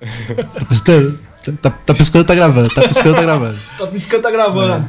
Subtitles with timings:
[0.00, 1.18] Tá piscando,
[1.60, 2.70] tá, tá piscando, tá gravando.
[2.74, 3.58] Tá piscando, tá gravando.
[3.78, 4.88] Tá piscando, tá gravando.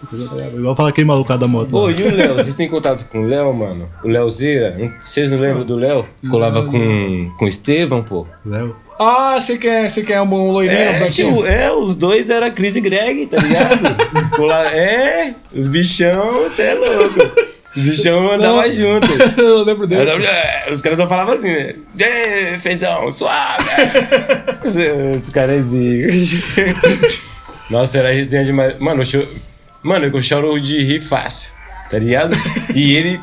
[0.00, 0.58] Tá piscando, tá gravando.
[0.58, 1.74] Igual falar aquele maluco da moto.
[1.76, 1.92] Ô, lá.
[1.92, 2.34] e o Léo?
[2.36, 3.88] Vocês têm contato com o Léo, mano?
[4.04, 4.76] O Léozeira?
[4.78, 6.06] Não- Vocês não lembram do Léo?
[6.30, 8.24] Colava com, com o Estevão, pô.
[8.46, 8.76] Léo.
[9.00, 12.74] Ah, você quer, você quer um bom loirinho, É, tipo, é, os dois era Chris
[12.76, 13.78] e Greg, tá ligado?
[14.36, 17.48] Cola- é, os bichão, você é louco.
[17.78, 19.10] Os bichão andavam juntos.
[19.38, 20.10] Eu lembro dele.
[20.26, 21.74] É, Os caras só falavam assim, né?
[21.98, 23.64] É, feijão, suave.
[25.20, 26.12] Os caras zica.
[27.70, 28.78] Nossa, era resenha demais.
[28.78, 29.28] Mano, eu choro...
[29.82, 31.52] Mano, eu choro de rir fácil,
[31.90, 32.36] tá ligado?
[32.74, 33.20] E ele...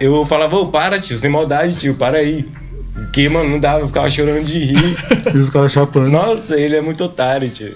[0.00, 2.46] Eu falava, ô, para, tio, sem maldade, tio, para aí.
[2.92, 4.96] Porque, mano, não dava, eu ficava chorando de rir.
[5.32, 6.10] E os caras chapando.
[6.10, 7.74] Nossa, ele é muito otário, tio.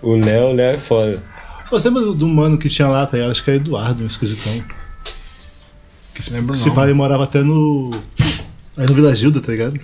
[0.00, 1.22] O Léo, o Léo é foda.
[1.72, 3.30] Você lembra do, do mano que tinha lá, tá ligado?
[3.32, 4.64] Acho que é Eduardo, um esquisitão.
[6.14, 6.74] Que se, Lembro se não.
[6.74, 7.90] pai ele morava até no.
[8.76, 9.80] Aí no Vila Gilda, tá ligado?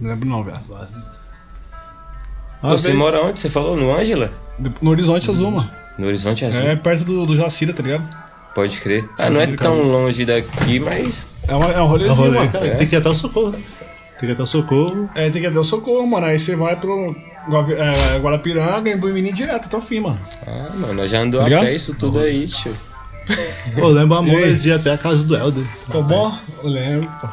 [0.00, 0.58] Não lembro não, velho.
[2.62, 2.98] Ah, você velho.
[2.98, 3.40] mora onde?
[3.40, 3.76] Você falou?
[3.76, 4.32] No Ângela?
[4.80, 5.70] No Horizonte Azul, mano.
[5.98, 6.60] No Horizonte Azul?
[6.60, 8.06] É perto do, do Jacira, tá ligado?
[8.54, 9.08] Pode crer.
[9.18, 11.24] Ah, não é tão longe daqui, mas...
[11.48, 12.52] É, uma, é um É um rolezinho, rolê, mano.
[12.52, 12.74] cara, É.
[12.76, 13.58] Tem que ir até o socorro, né?
[14.18, 15.10] Tem que ir até o socorro.
[15.14, 16.26] É, tem que ter o socorro, mano.
[16.26, 17.14] Aí você vai pro
[17.76, 20.18] é, Guarapiranga e Buimini direto até o fim, mano.
[20.46, 21.64] Ah, mano, nós já andou Tá a ligado?
[21.64, 22.76] pé isso tudo aí, tio.
[23.78, 24.50] Pô, lembra a E aí?
[24.50, 25.64] nós ia até a casa do Helder.
[25.64, 26.36] Ficou bom?
[26.62, 27.28] Eu lembro, pô.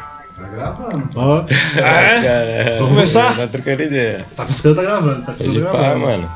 [1.16, 1.44] Ó,
[1.78, 2.78] É?
[2.78, 3.36] Vamos começar?
[3.36, 4.26] Tá trocando ideia.
[4.36, 5.26] tá piscando, tá gravando.
[5.26, 6.00] Tá piscando, tá gravando.
[6.06, 6.32] mano.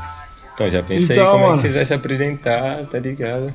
[0.53, 1.53] Então, já pensei Então, como é mano.
[1.53, 3.53] que vocês vão se apresentar, tá ligado?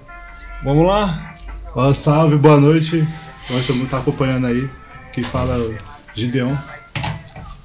[0.63, 1.35] Vamos lá?
[1.75, 3.07] Ó, salve, boa noite.
[3.51, 4.69] Nós todo mundo tá acompanhando aí.
[5.13, 5.75] Que fala o
[6.15, 6.55] Gideon.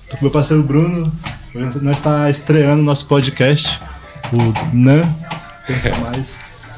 [0.10, 1.12] Tô com meu parceiro Bruno.
[1.54, 3.80] Hoje nós tá estreando nosso podcast.
[4.32, 5.04] O Nan.
[5.68, 6.34] Pensa mais.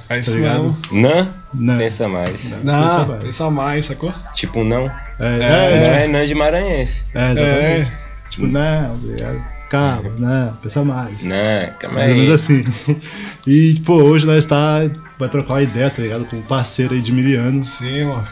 [0.09, 0.77] É isso Tá mesmo.
[0.91, 1.27] Não?
[1.53, 1.77] Não.
[1.77, 2.51] Pensa mais.
[2.63, 3.55] Não, Pensa pensa mais.
[3.55, 3.85] mais.
[3.85, 4.13] sacou?
[4.33, 4.87] Tipo, não.
[5.19, 7.05] É, Não é, é Nã de Maranhense.
[7.13, 7.91] é, exatamente.
[7.91, 7.91] É.
[8.29, 9.43] Tipo, não, obrigado.
[9.69, 11.23] Calma, não, pensa mais.
[11.23, 12.33] Não, calma Mais ou menos aí.
[12.35, 12.65] assim.
[13.45, 14.79] E, pô, hoje nós tá.
[15.19, 16.25] Vai trocar uma ideia, tá ligado?
[16.25, 17.67] Com um parceiro aí de mil anos.
[17.67, 18.23] Sim, mano.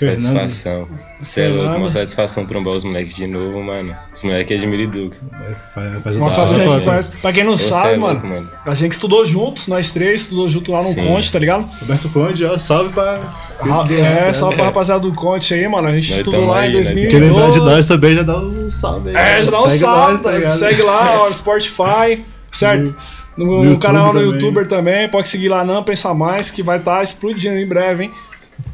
[0.00, 0.22] Fernando.
[0.22, 0.88] Satisfação.
[1.20, 3.94] Você é louco, uma satisfação trombar os moleques de novo, mano.
[4.14, 5.18] Os moleques é de Miriduca.
[5.76, 7.10] É, faz, Uma hora, conhece.
[7.20, 8.50] Pra quem não Você sabe, é louco, mano, mano.
[8.64, 11.04] a gente estudou junto, nós três, estudou junto lá no Sim.
[11.04, 11.68] Conte, tá ligado?
[11.80, 13.20] Roberto Conde, ó, salve pra.
[13.90, 15.88] É, só pra rapaziada do Conte aí, mano.
[15.88, 17.08] A gente Nós estudou lá aí, em nós 2012.
[17.08, 19.16] Quem lembrar de nós também já dá um salve aí.
[19.38, 20.58] É, já dá um Segue salve, nós, tá ligado?
[20.58, 22.96] segue lá, ó, Spotify, certo?
[23.36, 24.32] No, no YouTube canal no também.
[24.32, 28.10] YouTuber também, pode seguir lá não, pensa mais, que vai estar explodindo em breve, hein?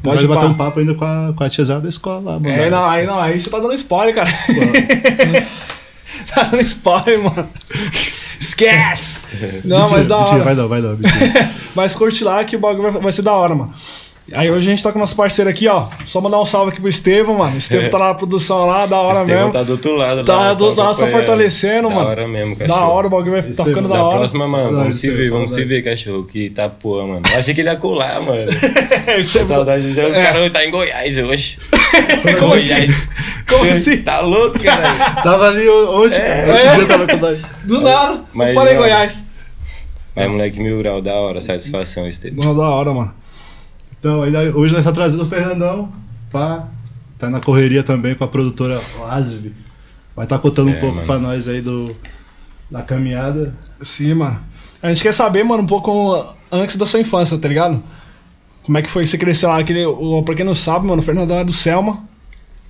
[0.03, 2.49] Pode bater um papo ainda com a, com a tiazada da escola lá, mano.
[2.49, 4.29] É, não, aí não, aí você tá dando spoiler, cara.
[6.33, 7.47] tá dando spoiler, mano.
[8.39, 9.19] Esquece!
[9.63, 10.43] Não, Mentira, mas da mentira, hora.
[10.43, 11.51] vai não, vai mentira.
[11.75, 13.71] Mas curte lá que o bagulho vai, vai ser da hora, mano.
[14.33, 15.85] Aí hoje a gente tá com o nosso parceiro aqui, ó.
[16.05, 17.55] Só mandar um salve aqui pro Estevão, mano.
[17.57, 19.53] Estevão tá lá na produção lá, da hora Estevão mesmo.
[19.53, 20.23] tá do outro lado.
[20.25, 22.09] Tá lá, do outro lado, só fortalecendo, da mano.
[22.09, 22.91] hora mesmo, Da cachorro.
[22.91, 24.17] hora, o bagulho vai tá ficando da Da hora.
[24.17, 26.25] próxima, mano, Saudade, vamos se ver, vamos se ver, cachorro.
[26.25, 27.21] Que tá porra, mano.
[27.31, 28.51] Eu achei que ele ia colar, mano.
[29.17, 30.23] Estevão tá- Saudade, já os É.
[30.25, 31.57] caras tá em Goiás hoje.
[32.37, 32.67] Como assim?
[32.67, 33.07] Goiás.
[33.47, 33.97] Como assim?
[34.01, 34.93] Tá louco, cara?
[35.23, 36.47] Tava ali onde, cara?
[36.51, 36.75] Outro É.
[36.75, 37.41] dia tava com nós.
[37.63, 38.21] Do nada.
[38.33, 38.85] Mas, Falei mano.
[38.87, 39.25] Goiás.
[40.13, 42.43] Mas, moleque, mil grau, da hora, satisfação, Estevão.
[42.45, 43.13] Não, da hora, mano.
[44.07, 45.91] Então, ainda, hoje nós tá trazendo o Fernandão,
[46.31, 46.69] pá.
[47.19, 49.51] Tá na correria também com a produtora Oasv.
[50.15, 51.05] Vai estar tá contando um É, pouco mano.
[51.05, 51.93] pra nós aí do,
[52.71, 53.53] da caminhada.
[53.81, 54.39] Sim, mano.
[54.81, 57.83] A gente quer saber, mano, um pouco antes da sua infância, tá ligado?
[58.63, 59.59] Como é que foi você crescer lá?
[59.59, 62.01] Aquele, o, pra quem não sabe, mano, o Fernandão é do Selma.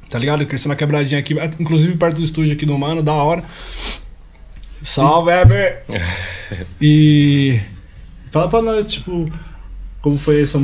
[0.10, 0.44] Tá ligado?
[0.48, 3.44] Cresceu na quebradinha aqui, inclusive perto do estúdio aqui do Mano, da hora.
[4.82, 5.84] Salve, Eber!
[6.82, 7.60] E.
[8.32, 9.30] Fala pra nós, tipo,
[10.08, 10.58] como foi essa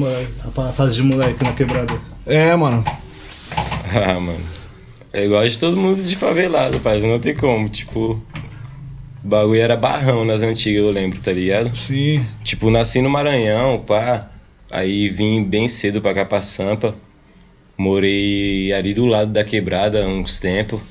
[0.55, 1.93] a fase de moleque na quebrada.
[2.25, 2.83] É, mano.
[3.95, 4.39] Ah, mano.
[5.11, 6.99] É igual de todo mundo de favelado, pai.
[7.01, 7.69] Não tem como.
[7.69, 8.19] Tipo,
[9.23, 11.75] o bagulho era barrão nas antigas, eu lembro, tá ligado?
[11.75, 12.25] Sim.
[12.43, 14.31] Tipo, nasci no Maranhão, pá.
[14.71, 16.95] Aí vim bem cedo pra cá pra Sampa.
[17.77, 20.81] Morei ali do lado da quebrada há uns tempos.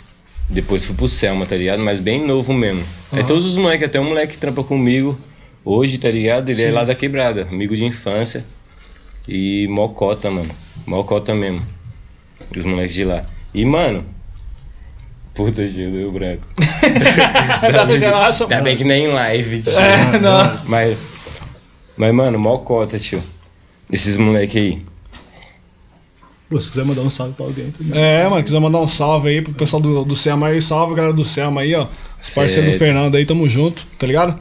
[0.48, 1.82] Depois fui pro Selma, tá ligado?
[1.82, 2.84] Mas bem novo mesmo.
[3.10, 5.18] Aí todos os moleques, até um moleque que trampa comigo
[5.64, 6.48] hoje, tá ligado?
[6.48, 8.44] Ele é lá da quebrada, amigo de infância.
[9.26, 10.50] E mocota, mano.
[10.86, 11.62] Mocota mesmo.
[12.56, 13.24] Os moleques de lá.
[13.54, 14.04] E, mano.
[15.34, 16.46] Puta, Gil, deu branco.
[17.62, 18.64] Ainda bem que mano.
[18.64, 19.72] bem que nem em live, tio.
[19.72, 20.58] É, não.
[20.66, 20.98] Mas,
[21.96, 23.22] mas, mano, mocota, tio.
[23.90, 24.82] Esses moleque aí.
[26.50, 27.98] Pô, se quiser mandar um salve pra alguém também.
[27.98, 31.14] É, mano, quiser mandar um salve aí pro pessoal do, do Selma aí, salve galera
[31.14, 31.86] do Selma aí, ó.
[32.20, 32.78] Os parceiros do.
[32.78, 34.38] Fernando aí, tamo junto, tá ligado?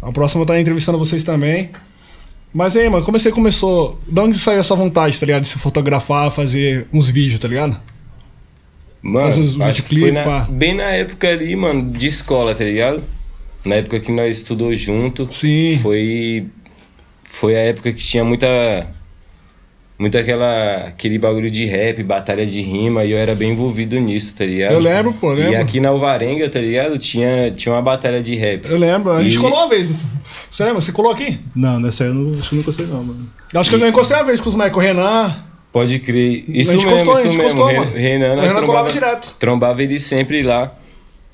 [0.00, 1.70] A próxima eu tá entrevistando vocês também.
[2.52, 4.00] Mas aí, mano, como é você começou?
[4.06, 5.42] De onde saiu essa vontade, tá ligado?
[5.42, 7.78] De se fotografar, fazer uns vídeos, tá ligado?
[9.02, 12.54] Mano, Faz uns acho que videoclipe, foi na- bem na época ali, mano, de escola,
[12.54, 13.02] tá ligado?
[13.64, 15.28] Na época que nós estudou junto.
[15.32, 15.78] Sim.
[15.82, 16.46] Foi.
[17.24, 18.46] Foi a época que tinha muita.
[19.98, 20.86] Muito aquela.
[20.88, 24.72] aquele bagulho de rap, batalha de rima, e eu era bem envolvido nisso, tá ligado?
[24.72, 25.60] Eu lembro, pô, eu E lembro.
[25.60, 26.96] aqui na Alvarenga, tá ligado?
[26.98, 28.64] Tinha, tinha uma batalha de rap.
[28.70, 29.90] Eu lembro, a gente E- colou uma vez.
[30.50, 30.80] Você lembra?
[30.80, 31.36] Você colou aqui?
[31.54, 33.28] Não, nessa aí eu não, acho que eu não gostei não, mano.
[33.54, 35.34] Acho que eu encostei uma vez com os o Renan.
[35.72, 36.44] Pode crer.
[36.48, 37.60] Isso A gente mesmo, encostou, a isso gente mesmo.
[37.66, 37.92] mano.
[37.96, 39.34] Renan, Renan colava trombava, direto.
[39.38, 40.74] trombava ele sempre lá.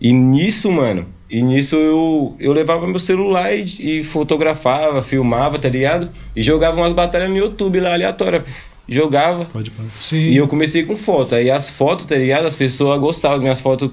[0.00, 5.68] E nisso, mano, e nisso eu, eu levava meu celular e, e fotografava, filmava, tá
[5.68, 6.10] ligado?
[6.36, 8.44] E jogava umas batalhas no YouTube lá, aleatória.
[8.88, 9.46] Jogava.
[9.46, 9.88] Pode parar.
[10.00, 10.18] Sim.
[10.18, 11.34] E eu comecei com foto.
[11.34, 12.46] Aí as fotos, tá ligado?
[12.46, 13.90] As pessoas gostavam das minhas fotos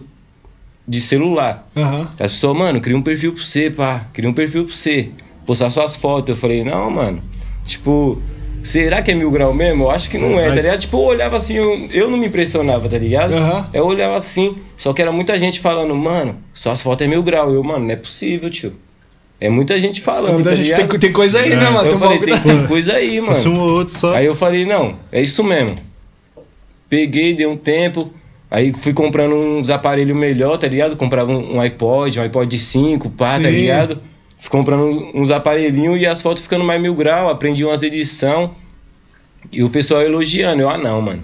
[0.85, 1.65] de celular.
[1.75, 2.09] Aham.
[2.19, 4.05] As pessoas, mano, cria um perfil pra você, pá.
[4.11, 5.09] Cria um perfil pra você.
[5.45, 6.29] Postar suas fotos.
[6.29, 7.23] Eu falei, não, mano.
[7.65, 8.21] Tipo,
[8.63, 9.83] será que é mil grau mesmo?
[9.85, 10.79] Eu acho que não é, tá ligado?
[10.79, 13.33] Tipo, eu olhava assim, eu, eu não me impressionava, tá ligado?
[13.33, 13.67] Aham.
[13.73, 17.53] Eu olhava assim, só que era muita gente falando, mano, suas fotos é mil grau.
[17.53, 18.73] Eu, mano, não é possível, tio.
[19.39, 20.87] É muita gente falando, Muita tá gente ligado?
[20.89, 21.89] tem, tem coisa aí, né, mano?
[21.89, 23.49] Eu Tem falei, tem, tem coisa aí, mano.
[23.49, 24.15] Um ou outro só.
[24.15, 25.77] Aí eu falei, não, é isso mesmo.
[26.87, 28.13] Peguei, dei um tempo,
[28.51, 30.95] aí fui comprando uns aparelhos melhor, tá ligado?
[30.95, 33.49] Comprava um, um iPod, um iPod 5, pá, tá Sim.
[33.49, 33.99] ligado?
[34.49, 38.55] Comprando uns, aparelhinhos e as fotos ficando mais mil grau, aprendi umas edição
[39.51, 40.61] E o pessoal elogiando.
[40.63, 41.21] Eu, ah não, mano.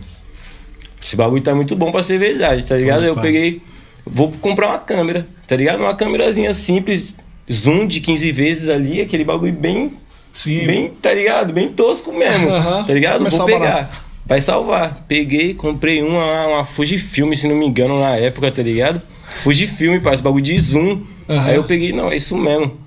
[1.04, 3.00] Esse bagulho tá muito bom pra ser verdade, tá ligado?
[3.00, 3.22] Pode eu pá.
[3.22, 3.62] peguei,
[4.06, 5.80] vou comprar uma câmera, tá ligado?
[5.80, 7.16] Uma câmerazinha simples,
[7.52, 9.92] zoom de 15 vezes ali, aquele bagulho bem
[10.38, 10.68] Sim.
[10.68, 11.52] Bem, tá ligado?
[11.52, 12.48] Bem tosco mesmo.
[12.86, 13.18] Tá ligado?
[13.18, 13.60] Começar Vou pegar.
[13.60, 13.98] barato.
[14.24, 15.04] Vai salvar.
[15.08, 19.02] Peguei, comprei uma, uma Fujifilm, se não me engano, na época, tá ligado?
[19.42, 21.02] Fujifilm, parça, bagulho de zoom.
[21.28, 21.44] Aham.
[21.44, 22.78] Aí eu peguei, não, é isso mesmo.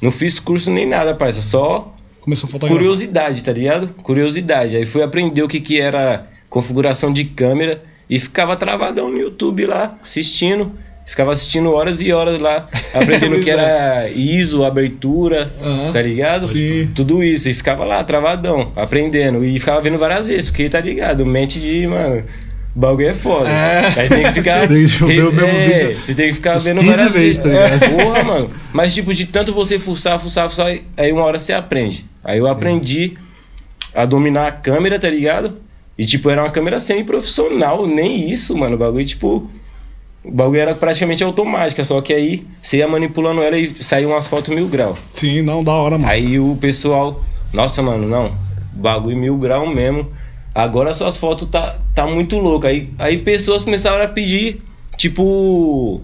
[0.00, 2.76] Não fiz curso nem nada, parça, só Começou a fotografar.
[2.78, 3.88] curiosidade, tá ligado?
[4.02, 4.76] Curiosidade.
[4.76, 9.64] Aí fui aprender o que, que era configuração de câmera e ficava travadão no YouTube
[9.64, 10.72] lá, assistindo.
[11.06, 15.92] Ficava assistindo horas e horas lá, aprendendo o que era ISO, abertura, Aham.
[15.92, 16.48] tá ligado?
[16.48, 16.90] Sim.
[16.96, 17.48] Tudo isso.
[17.48, 19.44] E ficava lá, travadão, aprendendo.
[19.44, 21.24] E ficava vendo várias vezes, porque tá ligado?
[21.24, 22.24] Mente de, mano.
[22.76, 23.48] O bagulho é foda.
[23.48, 23.86] É.
[23.86, 24.60] Aí você tem que ficar.
[24.68, 27.12] Você tem que ver o mesmo é, vídeo Você tem que ficar vendo 15 várias
[27.14, 27.90] vezes, tá ligado?
[27.96, 28.50] Porra, mano.
[28.70, 32.04] Mas, tipo, de tanto você fuçar, fuçar, fuçar, aí uma hora você aprende.
[32.22, 33.16] Aí eu aprendi
[33.94, 35.56] a dominar a câmera, tá ligado?
[35.96, 38.74] E, tipo, era uma câmera semi-profissional, nem isso, mano.
[38.74, 39.50] O bagulho, tipo.
[40.22, 44.26] O bagulho era praticamente automática, só que aí você ia manipulando ela e saía umas
[44.26, 44.98] fotos mil grau.
[45.14, 46.12] Sim, não, da hora, mano.
[46.12, 47.24] Aí o pessoal,
[47.54, 48.36] nossa, mano, não,
[48.72, 50.10] bagulho mil grau mesmo.
[50.56, 52.68] Agora suas fotos tá, tá muito louca.
[52.68, 54.62] Aí, aí pessoas começaram a pedir,
[54.96, 56.00] tipo,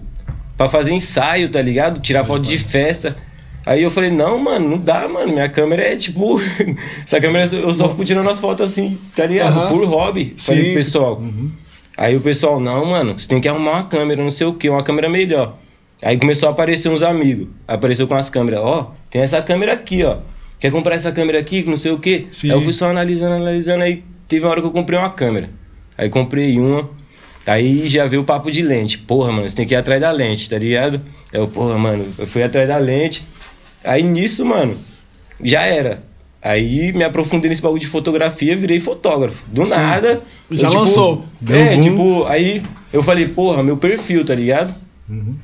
[0.55, 1.99] pra fazer ensaio, tá ligado?
[1.99, 3.17] Tirar foto de festa.
[3.65, 5.33] Aí eu falei, não, mano, não dá, mano.
[5.33, 6.39] Minha câmera é tipo.
[7.03, 9.57] Essa câmera eu só fico tirando as fotos assim, tá ligado?
[9.57, 9.69] Aham.
[9.69, 10.35] Por hobby.
[10.37, 10.67] Falei Sim.
[10.67, 11.23] pro pessoal.
[11.97, 14.69] Aí o pessoal, não, mano, você tem que arrumar uma câmera, não sei o que,
[14.69, 15.57] uma câmera melhor.
[15.99, 17.47] Aí começou a aparecer uns amigos.
[17.67, 18.59] Apareceu com as câmeras.
[18.61, 20.17] Ó, tem essa câmera aqui, ó.
[20.59, 22.27] Quer comprar essa câmera aqui, não sei o que?
[22.43, 23.83] Aí eu fui só analisando, analisando.
[23.83, 25.49] Aí teve uma hora que eu comprei uma câmera.
[25.97, 26.89] Aí comprei uma.
[27.45, 28.97] Aí já veio o papo de lente.
[28.97, 31.01] Porra, mano, você tem que ir atrás da lente, tá ligado?
[31.31, 33.23] Eu, porra, mano, eu fui atrás da lente.
[33.83, 34.77] Aí nisso, mano,
[35.43, 36.01] já era.
[36.41, 39.43] Aí me aprofundei nesse bagulho de fotografia, virei fotógrafo.
[39.47, 40.21] Do nada.
[40.51, 41.25] Já eu, tipo, lançou.
[41.39, 41.81] Deu É, boom.
[41.81, 44.73] tipo, aí eu falei, porra, meu perfil, tá ligado?
[45.09, 45.35] Uhum.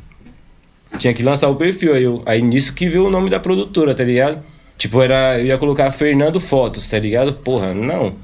[0.97, 1.93] Tinha que lançar o perfil.
[1.93, 4.39] Aí, eu, aí nisso que veio o nome da produtora, tá ligado?
[4.77, 5.37] Tipo, era.
[5.39, 7.33] Eu ia colocar Fernando Fotos, tá ligado?
[7.33, 8.15] Porra, não.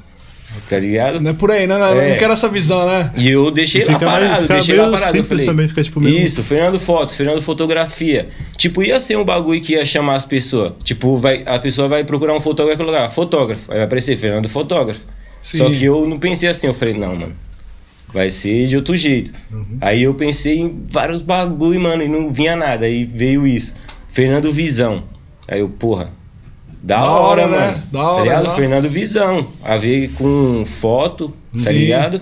[0.70, 1.20] Tá ligado?
[1.22, 1.78] Não é por aí, né?
[1.78, 2.10] Não, É.
[2.12, 3.12] não quero essa visão, né?
[3.16, 5.18] E eu deixei E lá mais- parado, fica deixei lá parado.
[5.18, 8.30] Eu falei, também, fica, tipo, meio- Isso, Fernando Fotos, Fernando Fotografia.
[8.58, 10.74] Tipo, ia ser um bagulho que ia chamar as pessoas.
[10.84, 13.72] Tipo, vai, a pessoa vai procurar um fotógrafo e colocar fotógrafo.
[13.72, 15.02] Aí vai aparecer Fernando Fotógrafo.
[15.42, 15.58] Sim.
[15.60, 17.34] Só que eu não pensei assim, eu falei, não, mano.
[18.14, 19.32] Vai ser de outro jeito.
[19.82, 22.86] Aí eu pensei em vários bagulho, mano, e não vinha nada.
[22.86, 23.76] Aí veio isso.
[24.08, 25.04] Fernando Visão.
[25.48, 26.10] Aí eu, porra.
[26.86, 27.58] Da, Da hora, hora, né?
[27.58, 27.84] mano.
[27.92, 28.44] Da tá hora, ligado?
[28.44, 28.60] da hora.
[28.60, 29.48] Fernando Visão.
[29.64, 31.74] A ver com foto, tá Sim.
[31.74, 32.22] ligado?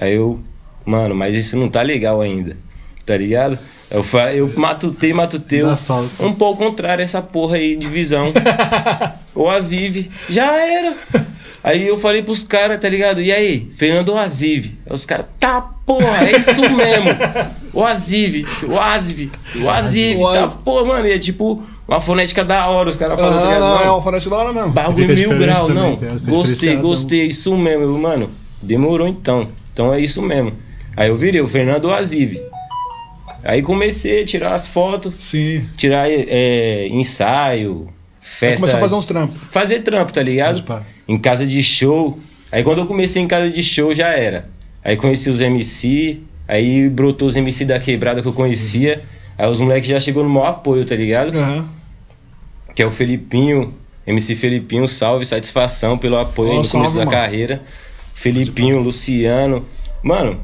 [0.00, 0.38] Aí eu,
[0.86, 2.56] mano, mas isso não tá legal ainda.
[3.04, 3.58] Tá ligado?
[3.90, 4.04] Eu,
[4.36, 5.62] eu matutei, matutei.
[6.20, 8.32] Um pouco contrário essa porra aí de visão.
[9.34, 10.12] o Azive.
[10.30, 10.94] Já era.
[11.62, 13.20] Aí eu falei pros caras, tá ligado?
[13.20, 14.78] E aí, Fernando Azive.
[14.86, 17.10] Aí os caras, tá porra, é isso mesmo.
[17.72, 21.08] O Azive, o Azive, o Azive, tá porra, mano.
[21.08, 23.60] E é tipo uma fonética da hora, os caras falam, tá Ah, ligado?
[23.60, 24.70] não, é Não, uma fonete da hora mesmo.
[24.70, 26.18] Bagulho mil grau, também, não.
[26.20, 28.30] Gostei, gostei, isso mesmo, Eu, mano.
[28.62, 29.48] Demorou então.
[29.72, 30.52] Então é isso mesmo.
[30.96, 32.40] Aí eu virei o Fernando Azive.
[33.42, 35.62] Aí comecei a tirar as fotos, Sim.
[35.76, 37.88] tirar é, ensaio,
[38.20, 38.56] festa.
[38.60, 39.36] Começou a fazer uns trampos.
[39.50, 40.64] Fazer trampo, tá ligado?
[41.06, 42.18] Em casa de show.
[42.50, 44.48] Aí quando eu comecei em casa de show já era.
[44.82, 49.02] Aí conheci os MC, aí brotou os MC da quebrada que eu conhecia.
[49.36, 51.36] Aí os moleques já chegou no maior apoio, tá ligado?
[51.38, 51.68] Aham.
[52.74, 53.74] Que é o Felipinho,
[54.06, 57.10] MC Felipinho, salve, satisfação pelo apoio aí Ó, no começo salve, da mano.
[57.10, 57.62] carreira.
[58.14, 59.64] Felipinho, Luciano.
[60.02, 60.38] Mano,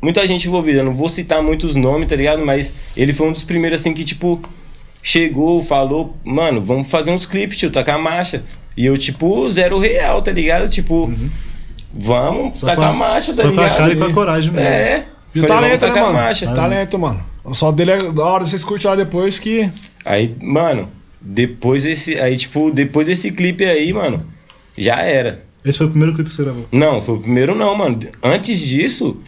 [0.00, 0.80] muita gente envolvida.
[0.80, 2.44] Eu não vou citar muitos nomes, tá ligado?
[2.44, 4.40] Mas ele foi um dos primeiros, assim, que, tipo,
[5.02, 8.42] chegou, falou, mano, vamos fazer uns clipes, tio, tacar marcha.
[8.76, 10.68] E eu, tipo, zero real, tá ligado?
[10.68, 11.12] Tipo,
[11.92, 13.78] vamos Só tacar a- marcha, tá só com a ligado?
[13.78, 14.66] cara e com a coragem mesmo.
[14.68, 15.04] É.
[15.34, 16.12] E o vamos talento, né, mano?
[16.14, 16.52] marcha.
[16.54, 17.20] Talento, mano.
[17.44, 19.70] O sol dele é da hora, vocês curtem lá depois que.
[20.04, 20.88] Aí, mano,
[21.20, 22.18] depois desse.
[22.18, 24.24] Aí, tipo, depois desse clipe aí, mano,
[24.76, 25.44] já era.
[25.62, 26.66] Esse foi o primeiro clipe que você gravou.
[26.72, 27.98] Não, foi o primeiro não, mano.
[28.22, 29.20] Antes disso,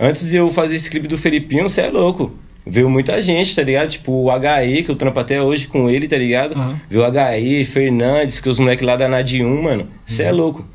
[0.00, 2.32] antes de eu fazer esse clipe do Felipinho, você é louco.
[2.66, 3.88] Veio muita gente, tá ligado?
[3.88, 6.52] Tipo, o HE, que eu trampo até hoje com ele, tá ligado?
[6.54, 6.80] Aham.
[6.90, 9.88] Veio o HE, Fernandes, que os moleques lá da Nadium, mano.
[10.04, 10.66] Você é louco.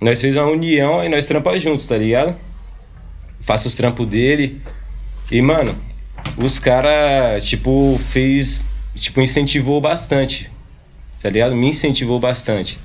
[0.00, 2.36] Nós fez uma união e nós trampamos juntos, tá ligado?
[3.40, 4.60] Faço os trampos dele.
[5.32, 5.74] E, mano,
[6.38, 8.60] os caras, tipo, fez.
[8.94, 10.50] Tipo, incentivou bastante.
[11.22, 11.56] Tá ligado?
[11.56, 12.78] Me incentivou bastante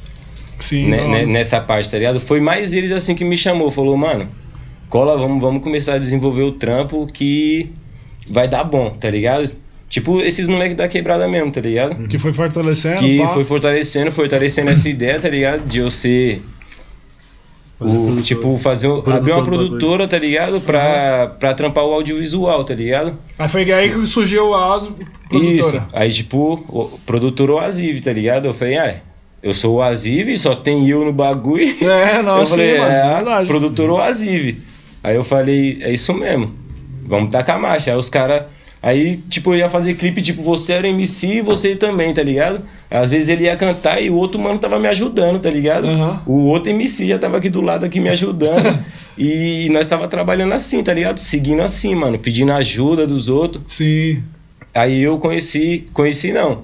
[0.62, 0.88] Sim.
[0.88, 2.20] né, né, nessa parte, tá ligado?
[2.20, 4.30] Foi mais eles assim que me chamou, falou, mano,
[4.90, 7.72] cola, vamos, vamos começar a desenvolver o trampo que
[8.30, 9.52] vai dar bom, tá ligado?
[9.90, 12.08] Tipo, esses moleques da quebrada mesmo, tá ligado?
[12.08, 13.00] Que foi fortalecendo.
[13.00, 13.28] Que pá.
[13.30, 15.68] foi fortalecendo, fortalecendo essa ideia, tá ligado?
[15.68, 16.42] De eu ser.
[17.82, 20.62] Fazer o- tipo, fazer um- Produtor abrir uma produtora, tá ligado?
[20.62, 23.14] Pra, pra trampar o audiovisual, tá ligado?
[23.40, 25.10] Aí foi aí que surgiu a Aso Isso.
[25.72, 25.88] produtora.
[25.92, 28.46] Aí, tipo, o produtor Oasive, tá ligado?
[28.46, 28.96] Eu falei, ah,
[29.42, 31.66] eu sou o Oasive, só tem eu no bagulho.
[31.82, 33.48] É, não, eu sim, falei, mano, é, é verdade.
[33.48, 34.00] produtor.
[35.04, 36.54] Aí eu falei, é isso mesmo.
[37.08, 37.92] Vamos tacar marcha.
[37.92, 38.44] Aí os caras.
[38.84, 42.62] Aí, tipo, eu ia fazer clipe, tipo, você era MC e você também, tá ligado?
[42.90, 45.88] Às vezes ele ia cantar e o outro mano tava me ajudando, tá ligado?
[45.88, 46.22] Aham.
[46.26, 48.80] O outro MC já tava aqui do lado aqui me ajudando.
[49.16, 51.20] e nós tava trabalhando assim, tá ligado?
[51.20, 53.64] Seguindo assim, mano, pedindo ajuda dos outros.
[53.68, 54.24] Sim.
[54.74, 56.64] Aí eu conheci, conheci não.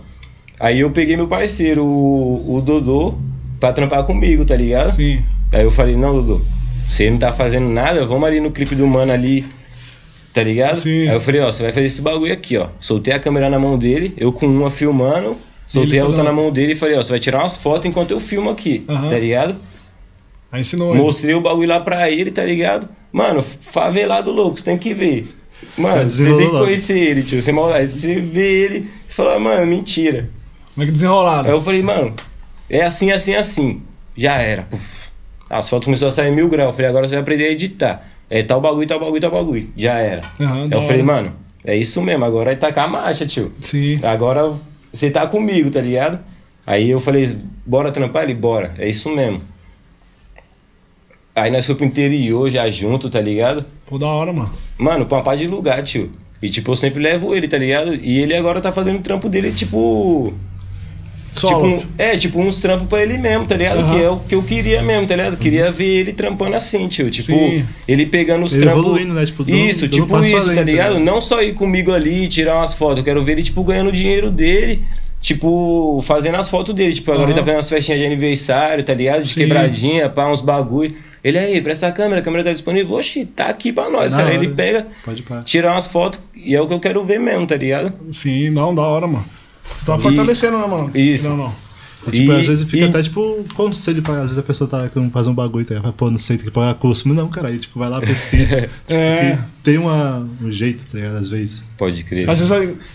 [0.60, 3.14] Aí eu peguei meu parceiro, o, o Dodô,
[3.60, 4.96] pra trampar comigo, tá ligado?
[4.96, 5.22] Sim.
[5.52, 6.42] Aí eu falei, não, Dodô,
[6.90, 9.46] você não tá fazendo nada, vamos ali no clipe do mano ali,
[10.38, 10.76] tá ligado?
[10.76, 11.08] Sim.
[11.08, 12.68] Aí eu falei, ó, você vai fazer esse bagulho aqui, ó.
[12.80, 15.36] Soltei a câmera na mão dele, eu com uma filmando,
[15.68, 17.88] soltei Ele a outra na mão dele e falei, ó, você vai tirar umas fotos
[17.88, 19.10] enquanto eu filmo aqui, Aham.
[19.10, 19.56] tá ligado?
[20.52, 21.02] Aí ensinou ele.
[21.02, 22.88] Mostrei o bagulho lá pra ele, tá ligado?
[23.12, 25.28] Mano, favelado louco, você tem que ver.
[25.76, 27.42] Mano, você desenrolou tem que conhecer ele, tio.
[27.42, 30.30] Você, aí você vê ele, você fala, mano, mentira.
[30.76, 31.48] Como é que desenrolado?
[31.48, 32.14] Aí eu falei, mano,
[32.70, 33.82] é assim, assim, assim.
[34.16, 34.64] Já era.
[34.70, 35.08] Puf.
[35.50, 36.68] As fotos começaram a sair mil graus.
[36.68, 38.08] Eu falei, agora você vai aprender a editar.
[38.30, 39.70] É tal bagulho, tal bagulho, tal bagulho.
[39.78, 40.22] Já era.
[40.40, 41.04] Da eu falei, hora.
[41.04, 41.34] mano,
[41.66, 43.54] é isso mesmo, agora é tacar a marcha, tio.
[43.62, 44.00] Sim.
[44.04, 44.54] Agora
[44.92, 46.20] você tá comigo, tá ligado?
[46.66, 48.34] Aí eu falei, bora trampar ele?
[48.34, 48.74] Bora.
[48.78, 49.42] É isso mesmo.
[51.34, 53.64] Aí nós fomos pro interior já junto, tá ligado?
[53.86, 54.52] Pô, da hora, mano.
[54.78, 56.12] Mano, pra uma de lugar, tio.
[56.42, 57.96] E tipo, eu sempre levo ele, tá ligado?
[57.96, 60.34] E ele agora tá fazendo o trampo dele, tipo.
[61.32, 61.78] Solo.
[61.78, 63.80] Tipo, um- é, tipo, uns trampos pra ele mesmo, tá ligado?
[63.80, 63.96] Aham.
[63.96, 65.38] Que é o que eu queria mesmo, tá ligado?
[65.38, 67.10] Queria ver ele trampando assim, tio.
[67.10, 67.66] Tipo, Sim.
[67.88, 68.82] ele pegando os Ele trampos.
[68.84, 69.26] evoluindo, né?
[69.26, 71.00] Tipo, dando- isso, dando tipo isso, além, tá tá ligado?
[71.00, 73.00] Não só ir comigo ali, tirar umas fotos.
[73.00, 74.84] Eu quero ver ele, tipo, ganhando o dinheiro dele.
[75.22, 76.94] Tipo, fazendo as fotos dele.
[76.94, 77.32] Tipo, agora Aham.
[77.32, 79.24] ele tá fazendo umas festinhas de aniversário, tá ligado?
[79.24, 79.42] De Sim.
[79.42, 80.96] quebradinha, pá, uns bagulho.
[81.24, 82.96] Ele aí, presta a câmera, a câmera tá disponível.
[82.96, 84.34] Oxi, tá aqui pra nós, Na cara.
[84.36, 84.44] hora.
[84.44, 84.88] Ele pega,
[85.44, 87.92] tirar umas fotos e é o que eu quero ver mesmo, tá ligado?
[88.14, 89.26] Sim, não, da hora, mano.
[89.72, 90.92] Você tá E- fortalecendo, né, mano?
[90.96, 91.30] Isso.
[91.30, 91.68] Não, não.
[92.08, 94.14] E, tipo, E- às vezes fica e- até tipo um conselho pra.
[94.16, 95.76] Às vezes a pessoa tá querendo fazer um bagulho, tá?
[95.76, 95.92] ligado?
[95.94, 97.06] Pô, não sei, tem que pagar curso.
[97.08, 98.70] Mas não, cara, aí tipo, vai lá, pesquisa.
[98.88, 99.32] É.
[99.34, 101.18] Porque tem uma, um jeito, tá ligado?
[101.18, 101.64] Às vezes.
[101.78, 102.30] Pode crer.
[102.30, 102.52] Às vezes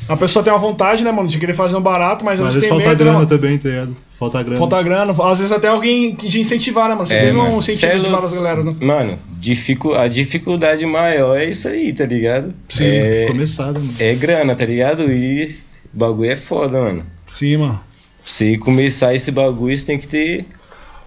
[0.08, 2.46] a, a pessoa tem uma vontade, né, mano, de querer fazer um barato, mas às
[2.46, 3.28] Mas às vezes tem falta medo, né, grana mano?
[3.28, 3.96] também, tá ligado?
[4.18, 4.58] Falta grana.
[4.58, 7.06] Falta grana, às vezes até alguém de incentivar, né, mano?
[7.06, 7.58] Você É, teve um mano.
[7.58, 8.74] incentivo Cê é de várias galera, né?
[8.80, 12.54] Mano, dificu a dificuldade maior é isso aí, tá ligado?
[12.68, 12.84] Sim.
[12.86, 13.92] É, Começar, né, mano?
[13.98, 15.02] é grana, tá ligado?
[15.12, 15.58] E
[15.94, 17.04] o bagulho é foda, mano.
[17.26, 17.80] Sim, mano.
[18.24, 20.46] Você começar esse bagulho, você tem que ter.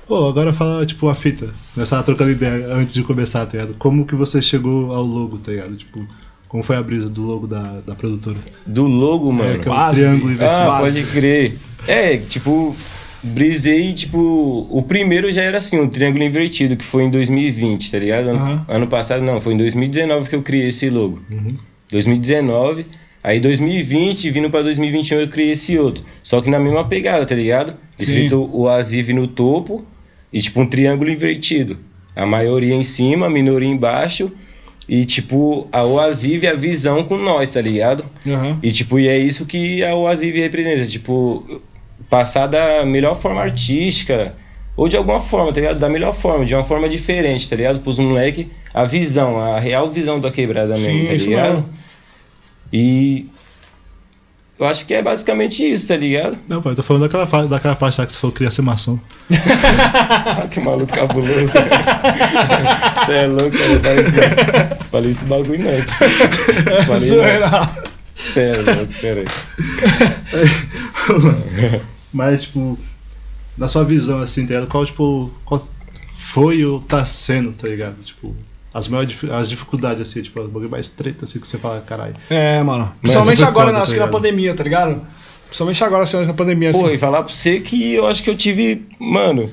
[0.07, 1.49] Pô, agora fala, tipo, a fita.
[1.75, 3.73] Nós tava trocando ideia antes de começar, tá ligado?
[3.79, 5.75] Como que você chegou ao logo, tá ligado?
[5.75, 6.05] Tipo,
[6.47, 8.37] como foi a brisa do logo da, da produtora?
[8.65, 9.59] Do logo, É, mano.
[9.59, 9.95] que é o Base.
[9.97, 10.61] triângulo invertido.
[10.61, 11.57] Ah, pode crer.
[11.87, 12.75] É, tipo,
[13.23, 17.97] brisei, tipo, o primeiro já era assim, um triângulo invertido, que foi em 2020, tá
[17.97, 18.27] ligado?
[18.29, 18.65] Ano, Aham.
[18.67, 21.19] ano passado não, foi em 2019 que eu criei esse logo.
[21.31, 21.55] Uhum.
[21.89, 22.85] 2019,
[23.25, 26.05] aí 2020, vindo pra 2021 eu criei esse outro.
[26.21, 27.73] Só que na mesma pegada, tá ligado?
[27.97, 28.03] Sim.
[28.03, 29.83] Escrito o Aziv no topo
[30.31, 31.79] e tipo um triângulo invertido.
[32.15, 34.31] A maioria em cima, a minoria embaixo.
[34.87, 38.05] E tipo, a Oaziv é a visão com nós, tá ligado?
[38.27, 38.59] Aham.
[38.61, 41.61] E tipo, e é isso que a Oaziv representa, tipo,
[42.07, 44.35] passar da melhor forma artística,
[44.77, 45.79] ou de alguma forma, tá ligado?
[45.79, 47.79] Da melhor forma, de uma forma diferente, tá ligado?
[47.79, 51.65] Pros moleque a visão, a real visão da quebrada mesmo, Sim, tá isso ligado?
[52.71, 53.27] E
[54.57, 56.37] eu acho que é basicamente isso, tá ligado?
[56.47, 58.61] Não, pô, eu tô falando daquela, daquela parte lá que você falou que queria ser
[58.61, 58.97] maçom.
[60.27, 61.53] Ah, que maluco cabuloso.
[63.05, 63.79] Você é louco, cara.
[63.79, 65.97] Falei esse, falei esse bagulho não, tio.
[66.85, 67.09] Falei.
[68.15, 69.25] Você é louco, peraí.
[72.13, 72.79] Mas, tipo,
[73.57, 74.67] na sua visão, assim, tá ligado?
[74.67, 75.61] Qual, tipo, qual
[76.15, 78.01] foi ou tá sendo, tá ligado?
[78.03, 78.35] Tipo,
[78.75, 82.13] as maiores as dificuldades, assim, tipo, o bagulho mais treta, assim, que você fala, caralho.
[82.29, 82.91] É, mano.
[83.01, 85.01] Principalmente agora, foda, acho tá que na pandemia, tá ligado?
[85.45, 86.81] Principalmente agora, assim, na pandemia, assim.
[86.81, 88.85] Pô, e falar pra você que eu acho que eu tive.
[88.99, 89.49] Mano,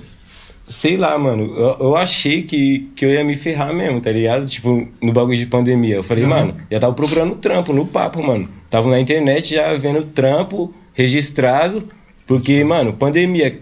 [0.67, 1.55] sei lá, mano.
[1.57, 4.45] Eu, eu achei que, que eu ia me ferrar mesmo, tá ligado?
[4.47, 5.95] Tipo, no bagulho de pandemia.
[5.95, 6.31] Eu falei, Uhum.
[6.31, 8.49] mano, já tava procurando trampo no papo, mano.
[8.69, 11.89] Tava na internet já vendo trampo registrado.
[12.27, 13.61] Porque, mano, pandemia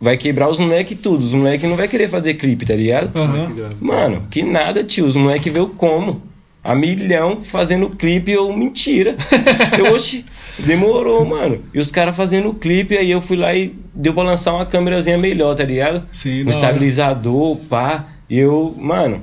[0.00, 1.22] vai quebrar os moleque tudo.
[1.24, 3.10] Os moleque não vai querer fazer clipe, tá ligado?
[3.12, 3.74] Grave.
[3.80, 5.06] Mano, que nada, tio.
[5.06, 6.22] Os moleque veio como?
[6.62, 9.16] A milhão fazendo clipe ou mentira.
[9.78, 10.24] Eu, oxi,
[10.58, 11.60] demorou, mano.
[11.72, 15.16] E os caras fazendo clipe, aí eu fui lá e deu pra lançar uma câmerazinha
[15.16, 16.02] melhor, tá ligado?
[16.12, 18.06] Sim, um estabilizador, pá.
[18.28, 19.22] E eu, mano,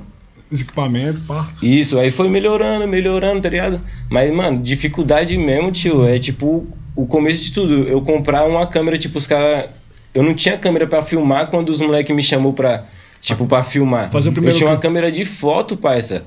[0.50, 1.48] Os equipamentos, pá.
[1.62, 3.80] isso, aí foi melhorando, melhorando, tá ligado?
[4.10, 6.66] Mas, mano, dificuldade mesmo, tio, é tipo
[6.96, 7.84] o começo de tudo.
[7.86, 9.70] Eu comprar uma câmera, tipo, os caras.
[10.14, 12.84] Eu não tinha câmera pra filmar quando os moleques me chamou pra,
[13.20, 14.10] tipo, pra filmar.
[14.10, 16.24] Fazer o primeiro eu tinha uma câmera de foto, parça.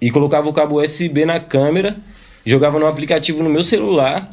[0.00, 1.96] E colocava o cabo USB na câmera,
[2.44, 4.30] jogava no aplicativo no meu celular.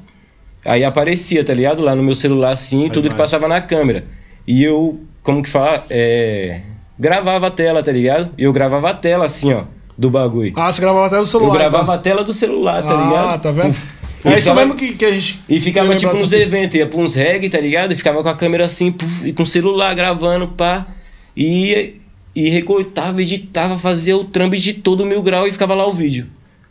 [0.66, 1.82] Aí aparecia, tá ligado?
[1.82, 4.06] Lá no meu celular, assim, tudo que passava na câmera.
[4.48, 5.86] E eu, como que fala?
[5.90, 6.62] É.
[7.00, 8.32] Gravava a tela, tá ligado?
[8.38, 9.64] E eu gravava a tela assim, ó,
[9.98, 10.54] do bagulho.
[10.56, 11.48] Ah, você gravava até no celular.
[11.48, 11.96] Eu gravava então.
[11.96, 13.42] a tela do celular, tá ah, ligado?
[13.42, 13.76] tá vendo?
[14.24, 15.40] E É isso ficava- mesmo que, que a gente.
[15.50, 17.92] E ficava tipo uns eventos, ia pra uns reggae, tá ligado?
[17.92, 20.86] E ficava com a câmera assim, e com o celular gravando, pá.
[21.36, 21.96] E,
[22.36, 26.28] e recortava, editava, fazia o trampo de todo mil grau e ficava lá o vídeo.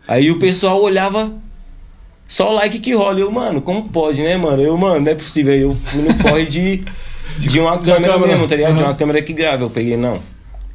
[0.06, 1.32] Aí o pessoal olhava,
[2.28, 3.18] só like que rola.
[3.20, 4.62] Eu, mano, como pode, né, mano?
[4.62, 5.52] Eu, mano, não é possível.
[5.54, 6.82] Eu fui no corre de,
[7.38, 8.32] de uma câmera câmera.
[8.32, 8.76] mesmo, tá ligado?
[8.76, 8.90] De Aham.
[8.90, 9.64] uma câmera que grava.
[9.64, 10.20] Eu peguei, não.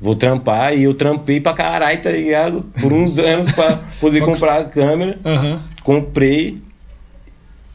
[0.01, 2.61] Vou trampar e eu trampei pra caralho, tá ligado?
[2.81, 5.61] Por uns anos pra poder comprar a câmera Aham.
[5.85, 6.57] Comprei.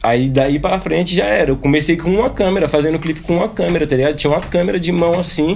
[0.03, 1.51] Aí daí pra frente já era.
[1.51, 4.15] Eu comecei com uma câmera, fazendo clipe com uma câmera, tá ligado?
[4.15, 5.55] Tinha uma câmera de mão assim.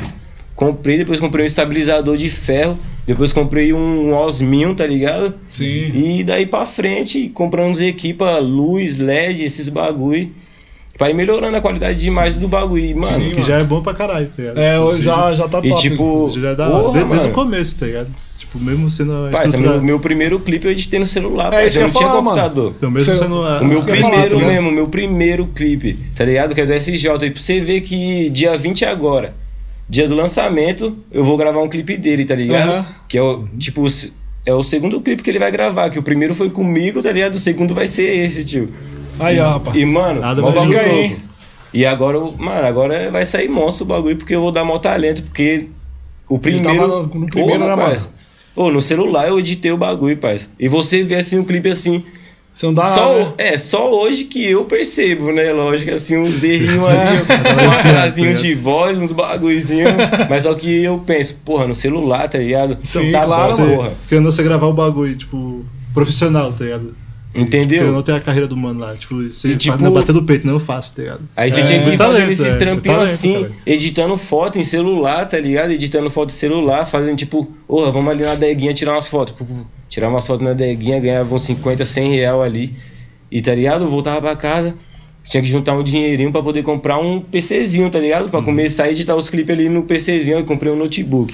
[0.56, 2.78] Comprei, depois comprei um estabilizador de ferro.
[3.06, 5.34] Depois comprei um osminho, tá ligado?
[5.50, 5.92] Sim.
[5.94, 10.32] E daí pra frente, comprando uns equipa, luz, LED, esses bagulho.
[10.98, 12.86] Pra ir melhorando a qualidade de imagem do bagulho.
[12.86, 14.58] E, Mano, Sim, Que já é bom pra caralho, tá ligado?
[14.60, 15.82] É, Tipo, hoje já, já tá e top.
[15.82, 16.32] tipo.
[16.40, 16.92] Já é da porra, hora.
[16.94, 17.34] De- Desde o mano.
[17.34, 18.08] começo, tá ligado?
[18.56, 19.74] Tipo, mesmo sendo a Parça, estrutura...
[19.74, 22.38] meu, meu primeiro clipe eu editei no celular, É isso eu não tinha falar, mano.
[22.42, 22.74] computador.
[22.78, 23.62] Então, mesmo sendo a...
[23.62, 24.48] O meu primeiro ligado?
[24.52, 26.56] mesmo, o meu primeiro clipe, tá ligado?
[26.56, 26.94] Que é do SJ.
[27.26, 29.34] E pra você ver que dia 20 agora,
[29.90, 32.70] dia do lançamento, eu vou gravar um clipe dele, tá ligado?
[32.70, 32.86] Aham.
[33.08, 33.86] Que é o, tipo,
[34.46, 37.36] é o segundo clipe que ele vai gravar, que o primeiro foi comigo, tá ligado?
[37.36, 38.72] O segundo vai ser esse, tio.
[39.20, 39.76] Aí, ó, rapaz.
[39.76, 41.16] E, mano, Nada mais bagulho louco.
[41.74, 45.22] E agora, mano, agora vai sair monstro o bagulho, porque eu vou dar mó talento,
[45.24, 45.68] porque
[46.30, 46.64] o primeiro...
[46.80, 47.82] tava no- no primeiro, Porra, né, mano?
[47.82, 48.14] parça.
[48.56, 50.48] Ô, no celular eu editei o bagulho, parça.
[50.60, 52.04] E você vê, assim, um clipe assim...
[52.54, 53.30] Você não dá Só, nada.
[53.32, 55.52] o- é, só hoje que eu percebo, né?
[55.52, 57.08] Lógico, assim, uns errinhos É.
[57.10, 59.92] ali, uns pedazinhos tá de voz, uns bagulhozinhos.
[60.30, 62.78] mas só que eu penso, porra, no celular, tá ligado?
[62.82, 63.94] Sim, tá claro, bom, Você, porra.
[64.08, 66.96] querendo você gravar o bagulho, tipo, profissional, tá ligado?
[67.42, 67.80] Entendeu?
[67.80, 68.96] Querendo não ter a carreira do mano lá.
[68.96, 71.22] Tipo, você E, tipo- não bater no peito, não eu faço, tá ligado?
[71.36, 73.52] Aí você É, tinha que ir talento, fazendo esses é, trampinhos talento, assim, cara.
[73.66, 75.72] editando foto em celular, tá ligado?
[75.72, 79.34] Editando foto em celular, fazendo tipo, porra, vamos ali na deguinha tirar umas fotos.
[79.90, 82.76] Tirar umas fotos na deguinha, ganhava uns 50, 100 real ali.
[83.32, 83.84] E tá ligado?
[83.86, 84.76] Eu voltava pra casa,
[85.24, 88.30] tinha que juntar um dinheirinho pra poder comprar um PCzinho, tá ligado?
[88.30, 90.38] Pra começar a editar os clipes ali no PCzinho.
[90.38, 91.34] Aí comprei um notebook.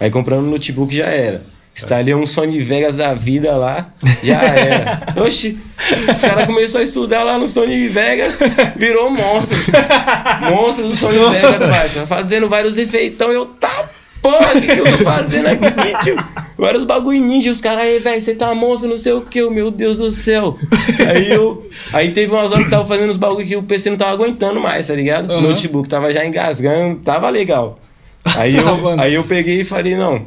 [0.00, 1.42] Aí comprando um notebook já era.
[1.76, 3.90] Instalei um Sony Vegas da vida lá,
[4.22, 5.02] já era.
[5.24, 5.58] Oxi,
[6.12, 8.38] os caras começaram a estudar lá no Sony Vegas,
[8.76, 9.56] virou monstro.
[10.50, 12.06] Monstro do Sony Vegas, parça.
[12.06, 13.32] Fazendo vários efeitão.
[13.32, 13.88] Eu, tá,
[14.20, 15.64] porra, o que, que eu tô fazendo aqui,
[16.02, 16.16] tio?
[16.58, 17.50] Vários bagulho ninja.
[17.50, 19.42] Os caras aí, velho, você tá monstro, não sei o que.
[19.48, 20.58] Meu Deus do céu.
[21.08, 21.66] Aí eu.
[21.92, 24.60] Aí teve umas horas que tava fazendo os bagulho que o PC não tava aguentando
[24.60, 25.32] mais, tá ligado?
[25.32, 25.40] Aham.
[25.40, 27.78] notebook tava já engasgando, tava legal.
[28.36, 30.26] Aí eu, aí eu peguei e falei, não,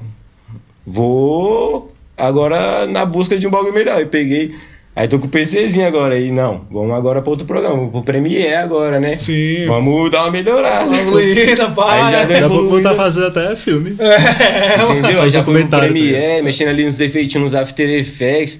[0.85, 4.01] vou agora na busca de um bagulho melhor.
[4.01, 4.55] E peguei.
[4.95, 6.13] Aí tô com o PCzinho agora.
[6.13, 9.17] Aí, não, vamos agora pra outro programa, pro Premiere agora, né?
[9.17, 9.65] Sim.
[9.65, 10.93] Vamos dar uma melhorada.
[10.95, 12.01] Evoluída, pai.
[12.01, 13.91] Aí já Dá pra voltar a fazer até filme.
[13.91, 15.13] Entendeu?
[15.15, 18.59] Só Aí já foi no documentários, tá Premiere, mexendo ali nos efeitinhos, nos After Effects,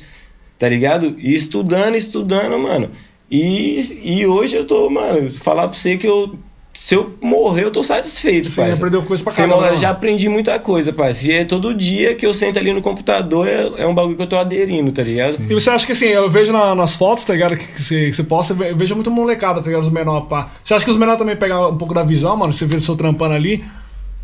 [0.57, 1.15] tá ligado?
[1.19, 2.89] E estudando, estudando, mano.
[3.29, 6.35] E, e hoje eu tô, mano, falar pra você que eu
[6.75, 8.71] se eu morrer, eu tô satisfeito, Sim, pai.
[8.71, 9.77] aprendeu coisa pra Você caramba, não- mano.
[9.77, 11.13] Já aprendi muita coisa, pai.
[11.13, 14.23] Se é todo dia que eu sento ali no computador, é, é um bagulho que
[14.23, 15.37] eu tô aderindo, tá ligado?
[15.49, 17.55] E você acha que assim, eu vejo na- nas fotos, tá ligado?
[17.55, 19.83] Que, que você, que você posta, eu vejo muito molecada, tá ligado?
[19.83, 20.51] Os menores, pá.
[20.63, 22.51] Você acha que os menores também pegam um pouco da visão, mano?
[22.51, 23.63] Você vê o seu trampando ali,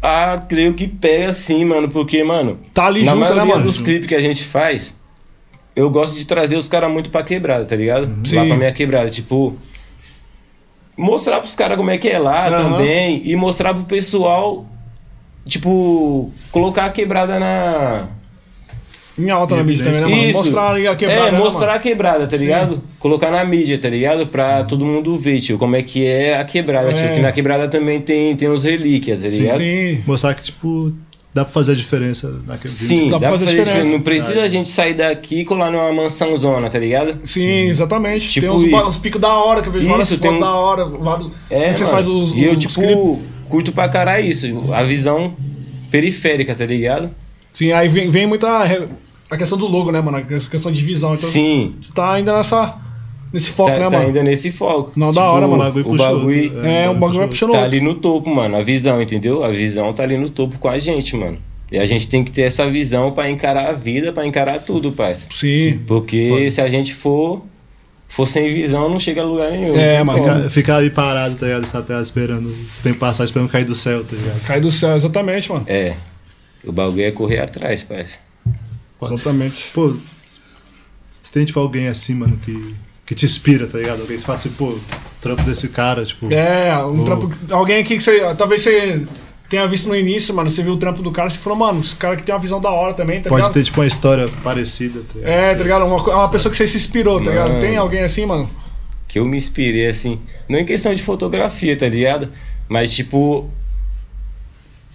[0.02, 3.66] Ah, creio que pega sim, mano, porque, mano, tá ali na junto, né, maioria mano?
[3.66, 4.98] dos clipes que a gente faz,
[5.76, 8.04] eu gosto de trazer os caras muito pra quebrada, tá ligado?
[8.08, 8.48] Lá Sim.
[8.48, 9.58] pra minha quebrada, tipo.
[11.00, 12.72] Mostrar pros caras como é que é lá Aham.
[12.72, 13.22] também.
[13.24, 14.66] E mostrar pro pessoal,
[15.46, 18.08] tipo, colocar a quebrada na.
[19.18, 20.30] Em alta na mídia também, né, mano?
[20.30, 20.38] Isso.
[20.40, 21.78] Mostrar a quebrada, É, né, mostrar mano?
[21.78, 22.82] a quebrada, tá ligado?
[23.00, 24.28] Colocar na mídia, tá ligado?
[24.28, 26.94] Pra todo mundo ver, tio, como é que é a quebrada, É.
[26.94, 27.14] tio.
[27.16, 29.58] Que na quebrada também tem, tem uns relíquias, tá Sim, ligado?
[29.58, 30.04] sim.
[30.08, 30.94] Mostrar que, tipo,
[31.34, 32.88] dá pra fazer a diferença naquele vídeo.
[32.88, 33.72] Sim, Dá pra fazer diferença.
[33.72, 33.92] diferença.
[33.98, 37.18] Não precisa a gente sair daqui e colar numa mansão zona, tá ligado?
[37.26, 38.30] Sim, exatamente.
[38.30, 38.90] Tipo tem uns, isso.
[38.90, 40.86] uns picos da hora, que eu vejo Isso, várias tem um- da hora.
[40.86, 41.32] Vários...
[41.50, 41.86] É, mano.
[41.88, 43.20] fazem os, E eu, os tipo, clipes.
[43.48, 44.46] curto pra caralho isso.
[44.74, 45.34] A visão
[45.92, 47.10] periférica, tá ligado?
[47.54, 48.48] Sim, aí vem, vem muita.
[49.30, 50.18] A questão do logo, né, mano?
[50.18, 51.14] A questão de visão.
[51.14, 51.76] Então, Sim.
[51.82, 52.76] tu tá ainda nessa.
[53.32, 54.08] Nesse foco, tá, né, tá mano?
[54.08, 54.92] ainda nesse foco.
[54.96, 55.64] Não, da hora, O mano.
[55.64, 58.56] bagulho o bagulho- outro, É, um bagulho vai puxando Tá ali no topo, mano.
[58.58, 59.44] A visão, entendeu?
[59.44, 61.38] A visão tá ali no topo com a gente, mano.
[61.72, 64.92] E a gente tem que ter essa visão pra encarar a vida, pra encarar tudo,
[64.92, 65.28] parça.
[65.32, 65.80] Sim.
[65.86, 67.44] Porque se a gente for,
[68.08, 69.78] for sem visão, não chega a lugar nenhum.
[69.78, 70.18] É, mano.
[70.24, 71.62] Ficar, ficar ali parado, tá ligado?
[71.64, 74.42] Essa tela esperando o tempo passar, esperando cair do céu, tá ligado?
[74.48, 75.66] Cai do céu, exatamente, mano.
[75.68, 75.94] É.
[76.66, 78.18] O bagulho é correr atrás, parça.
[79.04, 79.70] Exatamente.
[79.72, 79.90] Pô,
[81.22, 82.74] você tem, tipo, alguém assim, mano, que,
[83.10, 84.02] que te inspira, tá ligado?
[84.02, 84.82] Alguém que fala assim, pô, o
[85.20, 86.32] trampo desse cara, tipo...
[86.32, 87.04] É, um Pô.
[87.06, 87.34] trampo.
[87.50, 88.20] Alguém aqui que você.
[88.36, 89.02] Talvez você
[89.50, 90.48] tenha visto no início, mano.
[90.48, 92.40] Você viu o trampo do cara e você falou, mano, esse cara que tem uma
[92.40, 93.54] visão da hora também, tá pode ligado?
[93.56, 95.32] ter, tipo, uma história parecida, tá ligado?
[95.32, 95.86] É, tá ligado?
[95.88, 97.48] Uma, co- uma pessoa que você se inspirou, tá ligado?
[97.50, 97.60] Mano.
[97.62, 98.48] Tem alguém assim, mano?
[99.08, 102.30] que eu me inspirei assim, não em questão de fotografia, tá ligado?
[102.68, 103.50] Mas tipo,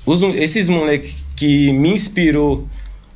[0.06, 2.68] os, esses moleques que me inspirou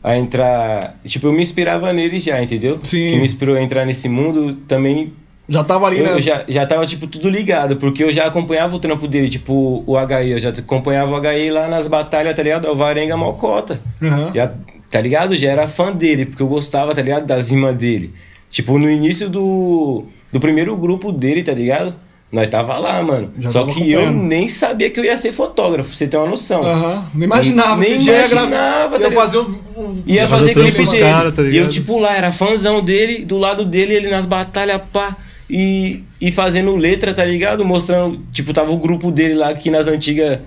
[0.03, 2.79] a entrar, tipo, eu me inspirava neles já, entendeu?
[2.83, 3.11] Sim.
[3.11, 5.13] Que me inspirou a entrar nesse mundo também.
[5.49, 6.13] Já tava ali, Eu, né?
[6.13, 9.83] eu já, já tava, tipo, tudo ligado, porque eu já acompanhava o trampo dele, tipo,
[9.87, 12.67] o HI, eu já acompanhava o HI lá nas batalhas, tá ligado?
[12.69, 13.81] Alvarenga Mocota.
[14.03, 14.31] Aham.
[14.35, 14.53] Já,
[14.91, 15.35] tá ligado?
[15.35, 17.27] Já era fã dele, porque eu gostava, tá ligado?
[17.27, 18.13] Das rimas dele.
[18.51, 21.95] Tipo, no início do, do primeiro grupo dele, tá ligado?
[22.31, 23.31] Nós tava lá, mano.
[23.39, 26.63] Já Só que eu nem sabia que eu ia ser fotógrafo, você ter uma noção.
[26.63, 27.07] Aham.
[27.15, 27.81] Não imaginava.
[27.81, 28.99] Nem que já ia imaginava, gravar.
[28.99, 29.43] tá fazer o.
[29.45, 31.01] o- Ia fazer clipe dele.
[31.03, 34.81] cara, tá e eu, tipo, lá, era fãzão dele, do lado dele, ele nas batalhas,
[34.93, 35.17] pá.
[35.49, 37.65] E, e fazendo letra, tá ligado?
[37.65, 40.41] Mostrando, tipo, tava o grupo dele lá, que nas antigas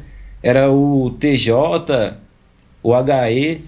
[0.43, 2.13] era o TJ,
[2.83, 3.61] o HE.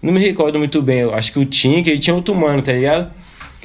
[0.00, 2.72] Não me recordo muito bem, eu acho que o Tinker e tinha outro mano, tá
[2.72, 3.10] ligado?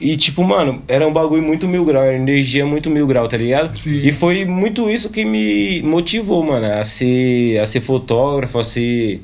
[0.02, 3.36] E tipo, mano, era um bagulho muito mil grau, era energia muito mil grau, tá
[3.38, 3.78] ligado?
[3.78, 4.00] Sim.
[4.02, 9.22] E foi muito isso que me motivou, mano, a ser, a ser fotógrafo, a ser.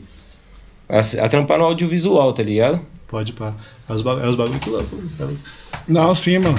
[0.87, 2.79] A, se- a trampar no audiovisual, tá ligado?
[3.07, 3.53] Pode pá.
[3.89, 5.37] É os, ba- é os bagulho muito loucos, sabe?
[5.87, 6.55] Não, sim, mano.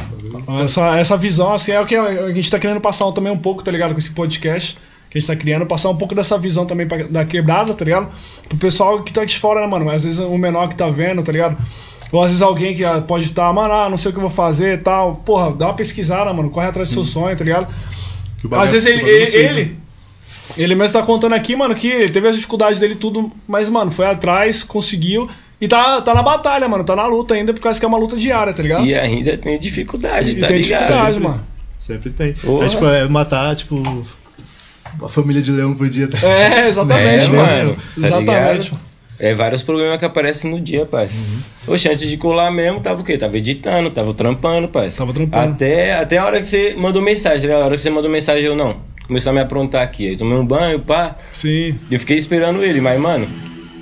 [0.65, 3.63] Essa, essa visão, assim, é o que a gente tá querendo passar também um pouco,
[3.63, 3.93] tá ligado?
[3.93, 4.79] Com esse podcast
[5.11, 7.85] que a gente tá criando, passar um pouco dessa visão também pra, da quebrada, tá
[7.85, 8.09] ligado?
[8.49, 9.89] Pro pessoal que tá de fora, né, mano?
[9.91, 11.57] Às vezes o menor que tá vendo, tá ligado?
[12.13, 14.23] Ou às vezes alguém que ah, pode estar, mano, ah, não sei o que eu
[14.23, 15.17] vou fazer e tal.
[15.17, 16.51] Porra, dá uma pesquisada, mano.
[16.51, 17.67] Corre atrás do seu sonho, tá ligado?
[18.39, 19.77] Que o bagulho- Às vezes que ele, o bagulho ele, sim, ele,
[20.57, 23.91] ele mesmo tá contando aqui, mano, que ele teve as dificuldades dele tudo, mas, mano,
[23.91, 25.29] foi atrás, conseguiu
[25.61, 27.99] e tá, tá na batalha, mano, tá na luta ainda, por causa que é uma
[27.99, 28.85] luta diária, tá ligado?
[28.87, 30.79] E ainda tem dificuldade, E tá tem ligado?
[30.81, 31.29] dificuldade, Sempre.
[31.29, 31.41] mano.
[31.79, 32.33] Sempre tem.
[32.35, 32.67] Porra.
[32.67, 34.07] É, tipo, é matar, tipo,
[34.99, 36.09] uma família de leão por dia.
[36.09, 36.19] tá?
[36.27, 37.47] É, exatamente, É, mano.
[37.47, 38.63] mano, tá exatamente.
[38.71, 38.81] ligado?
[39.19, 41.19] É vários problemas que aparecem no dia, parça.
[41.67, 43.17] Oxe, antes de colar mesmo, tava o quê?
[43.17, 44.99] Tava editando, tava trampando, parça.
[44.99, 45.53] Tava trampando.
[45.55, 47.55] Até, até a hora que você mandou mensagem, né?
[47.55, 48.77] A hora que você mandou mensagem, eu não.
[49.07, 50.09] Começou a me aprontar aqui.
[50.11, 51.17] Aí tomei um banho, pá.
[51.33, 51.77] Sim.
[51.91, 53.27] E eu fiquei esperando ele, mas, mano,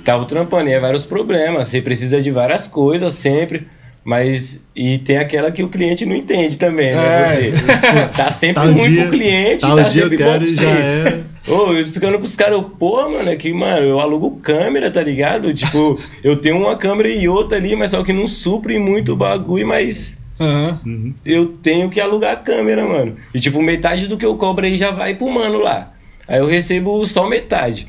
[0.05, 0.69] tava trampando.
[0.69, 1.67] E é vários problemas.
[1.67, 3.67] Você precisa de várias coisas sempre.
[4.03, 4.63] Mas.
[4.75, 7.21] E tem aquela que o cliente não entende também, né?
[7.21, 7.23] É.
[7.23, 7.51] Você
[8.15, 10.53] tá sempre Tal ruim dia, pro cliente, tal tá dia eu sempre bom quero pra
[10.53, 10.63] você.
[10.63, 11.19] já é.
[11.47, 15.01] Ô, eu explicando pros caras, eu, pô, mano, é que, mano, eu alugo câmera, tá
[15.03, 15.53] ligado?
[15.53, 19.15] Tipo, eu tenho uma câmera e outra ali, mas só que não supre muito o
[19.15, 20.79] bagulho, mas Aham.
[21.23, 23.15] eu tenho que alugar a câmera, mano.
[23.33, 25.93] E, tipo, metade do que eu cobro aí já vai pro mano lá.
[26.27, 27.87] Aí eu recebo só metade.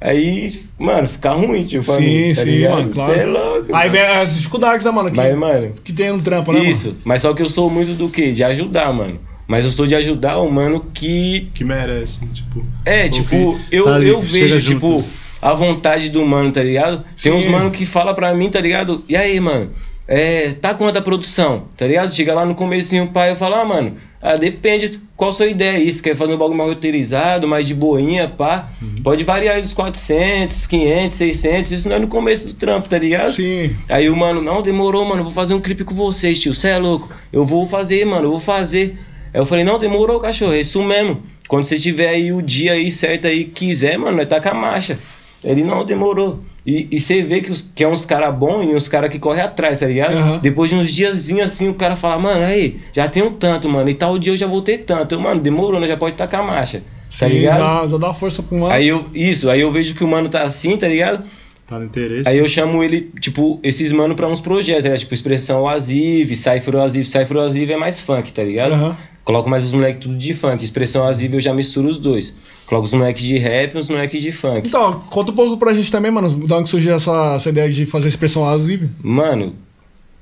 [0.00, 2.74] Aí, mano, fica ruim, tipo, pra Sim, mim, tá sim, ligado?
[2.74, 3.14] mano, claro.
[3.14, 3.66] Cê é louco.
[3.74, 3.90] Aí mano.
[3.90, 5.10] vem as dificuldades, né, mano?
[5.10, 6.70] Que, Mas, mano, que tem no trampo, né, mano?
[6.70, 6.96] isso.
[7.04, 8.32] Mas só que eu sou muito do quê?
[8.32, 9.20] De ajudar, mano.
[9.52, 12.64] Mas eu sou de ajudar o mano que Que merece, tipo.
[12.86, 14.72] É, tipo, eu, tá ali, eu vejo, junto.
[14.72, 15.04] tipo,
[15.42, 17.04] a vontade do mano, tá ligado?
[17.22, 17.50] Tem uns Sim.
[17.50, 19.04] mano que fala pra mim, tá ligado?
[19.06, 19.68] E aí, mano?
[20.08, 21.64] É, tá quanto a produção?
[21.76, 22.14] Tá ligado?
[22.14, 25.46] Chega lá no comecinho, o pai, eu falo, ah, mano, Ah, depende qual a sua
[25.48, 25.92] ideia aí.
[25.92, 28.70] Se quer fazer um bagulho mais roteirizado, mais de boinha, pá.
[29.04, 31.72] Pode variar aí dos 400, 500, 600.
[31.72, 33.32] Isso não é no começo do trampo, tá ligado?
[33.32, 33.76] Sim.
[33.86, 36.54] Aí o mano, não, demorou, mano, vou fazer um clipe com vocês, tio.
[36.54, 37.10] Cê é louco.
[37.30, 38.96] Eu vou fazer, mano, eu vou fazer.
[39.32, 41.22] Aí eu falei, não, demorou, cachorro, é isso mesmo.
[41.48, 44.54] Quando você tiver aí o dia aí certo aí, quiser, mano, nós tá com a
[44.54, 44.98] marcha.
[45.44, 46.40] Ele, não, demorou.
[46.64, 49.18] E, e você vê que, os, que é uns cara bom e uns cara que
[49.18, 50.14] corre atrás, tá ligado?
[50.14, 50.38] Aham.
[50.38, 53.90] Depois de uns diazinhos assim, o cara fala, mano, aí, já tem um tanto, mano,
[53.90, 55.14] e tal dia eu já vou ter tanto.
[55.14, 55.88] Eu, mano, demorou, né?
[55.88, 56.82] Já pode estar com a marcha.
[57.18, 57.58] Tá Sim, ligado?
[57.58, 58.72] Já, já dá uma força pro mano.
[58.72, 61.24] Aí eu, isso, aí eu vejo que o mano tá assim, tá ligado?
[61.66, 62.28] Tá no interesse.
[62.28, 64.96] Aí eu chamo ele, tipo, esses mano pra uns projetos, né?
[64.96, 67.04] Tipo, Expressão Oasive, Cypher Oasive.
[67.04, 68.72] Cypher Oasive é mais funk, tá ligado?
[68.72, 68.96] Aham.
[69.24, 70.64] Coloco mais os moleques tudo de funk.
[70.64, 72.34] Expressão Oasive eu já misturo os dois.
[72.66, 74.66] Coloco os moleques de rap e os moleques de funk.
[74.68, 77.86] Então, conta um pouco pra gente também, mano, de onde surgiu essa, essa ideia de
[77.86, 78.88] fazer expressão asível.
[79.00, 79.54] Mano,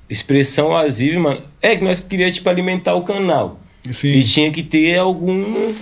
[0.09, 1.41] Expressão Oasive, mano...
[1.63, 3.61] É que nós queríamos, tipo, alimentar o canal.
[3.91, 4.09] Sim.
[4.09, 5.73] E tinha que ter algum...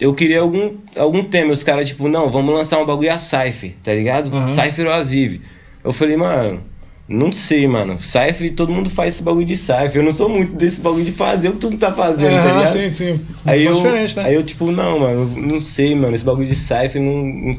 [0.00, 1.52] Eu queria algum, algum tema.
[1.52, 4.34] Os caras, tipo, não, vamos lançar um bagulho a Cypher, tá ligado?
[4.34, 4.48] Aham.
[4.48, 5.40] Cypher Oasive.
[5.84, 6.60] Eu falei, mano,
[7.08, 7.98] não sei, mano.
[8.02, 9.96] Cypher, todo mundo faz esse bagulho de Cypher.
[9.96, 12.52] Eu não sou muito desse bagulho de fazer o que tu tá fazendo, tá Aham,
[12.60, 12.68] ligado?
[12.68, 13.20] sim, sim.
[13.46, 14.24] Aí eu, diferente, né?
[14.24, 16.14] aí eu, tipo, não, mano, não sei, mano.
[16.14, 17.56] Esse bagulho de Cypher, não, não,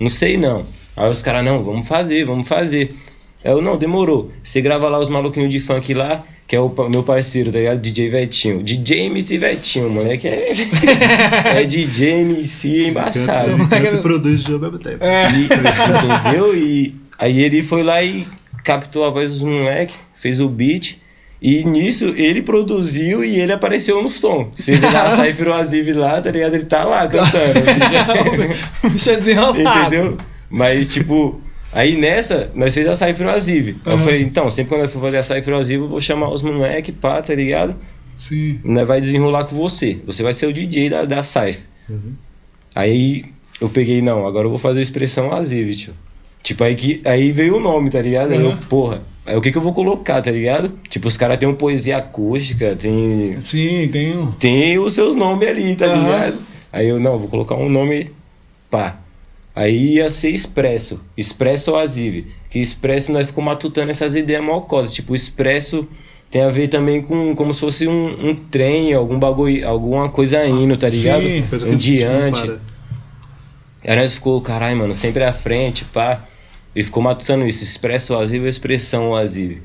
[0.00, 0.64] não sei, não.
[0.96, 2.94] Aí os caras, não, vamos fazer, vamos fazer.
[3.44, 4.32] Aí eu, não, demorou.
[4.42, 7.80] Você grava lá os maluquinhos de funk lá, que é o meu parceiro, tá ligado?
[7.80, 8.60] DJ Vetinho.
[8.60, 10.26] DJ MC Vetinho, moleque.
[10.26, 10.50] É,
[11.62, 13.50] é DJ MC embaçado.
[13.50, 15.04] Ele canta e produz ao mesmo tempo.
[15.04, 15.28] É.
[15.30, 16.56] E- entendeu?
[16.56, 18.26] E aí ele foi lá e
[18.64, 20.98] captou a voz dos moleques, fez o beat.
[21.40, 24.50] E nisso ele produziu e ele apareceu no som.
[24.54, 26.54] Você vê lá, Cypher Oasive lá, tá ligado?
[26.54, 27.60] Ele tá lá cantando.
[28.90, 29.94] Bicho é desenrolado.
[29.94, 30.18] Entendeu?
[30.48, 31.38] Mas, tipo,
[31.70, 33.76] aí nessa, nós fez a Cypher Oasive.
[33.84, 36.30] Aí Eu falei, então, sempre quando eu for fazer a Cypher Oasive, eu vou chamar
[36.30, 37.76] os moleque, pá, tá ligado?
[38.16, 38.58] Sim.
[38.64, 39.98] Nós vai desenrolar com você.
[40.06, 41.60] Você vai ser o DJ da, da Cypher.
[42.74, 43.26] Aí
[43.60, 45.94] eu peguei, não, agora eu vou fazer a expressão Oasive, tio.
[46.44, 48.32] Tipo, aí, que, aí veio o nome, tá ligado?
[48.32, 48.58] Aí eu, Aham.
[48.68, 50.72] porra, aí o que que eu vou colocar, tá ligado?
[50.90, 54.30] Tipo, os caras têm uma poesia acústica, tem Sim, tem um.
[54.30, 55.96] tem os seus nomes ali, tá Aham.
[55.96, 56.38] ligado?
[56.70, 58.10] Aí eu, não, vou colocar um nome,
[58.70, 58.98] pá.
[59.56, 62.26] Aí ia ser Expresso, Expresso Oasive.
[62.50, 64.92] Que Expresso nós ficamos matutando essas ideias malcosas.
[64.92, 65.88] Tipo, Expresso
[66.30, 70.44] tem a ver também com como se fosse um, um trem, algum bagulho, alguma coisa
[70.44, 71.22] indo, tá ligado?
[71.22, 71.44] Sim.
[71.52, 72.50] Um que diante.
[73.82, 76.26] Aí nós ficou, caralho, mano, sempre à frente, pá.
[76.74, 79.62] E ficou matutando isso, expresso oasivo ou expressão oasive.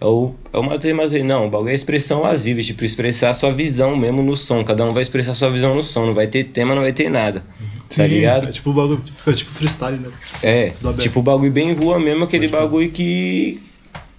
[0.00, 1.22] Eu, eu matei, matei.
[1.22, 4.62] Não, o bagulho é expressão oasive, tipo, expressar a sua visão mesmo no som.
[4.62, 6.06] Cada um vai expressar sua visão no som.
[6.06, 7.40] Não vai ter tema, não vai ter nada.
[7.40, 7.44] Tá
[7.88, 8.06] Sim.
[8.08, 8.48] ligado?
[8.48, 10.08] É tipo o bagulho, fica tipo freestyle, né?
[10.42, 13.60] É, tipo, o bagulho bem rua mesmo, aquele bagulho que.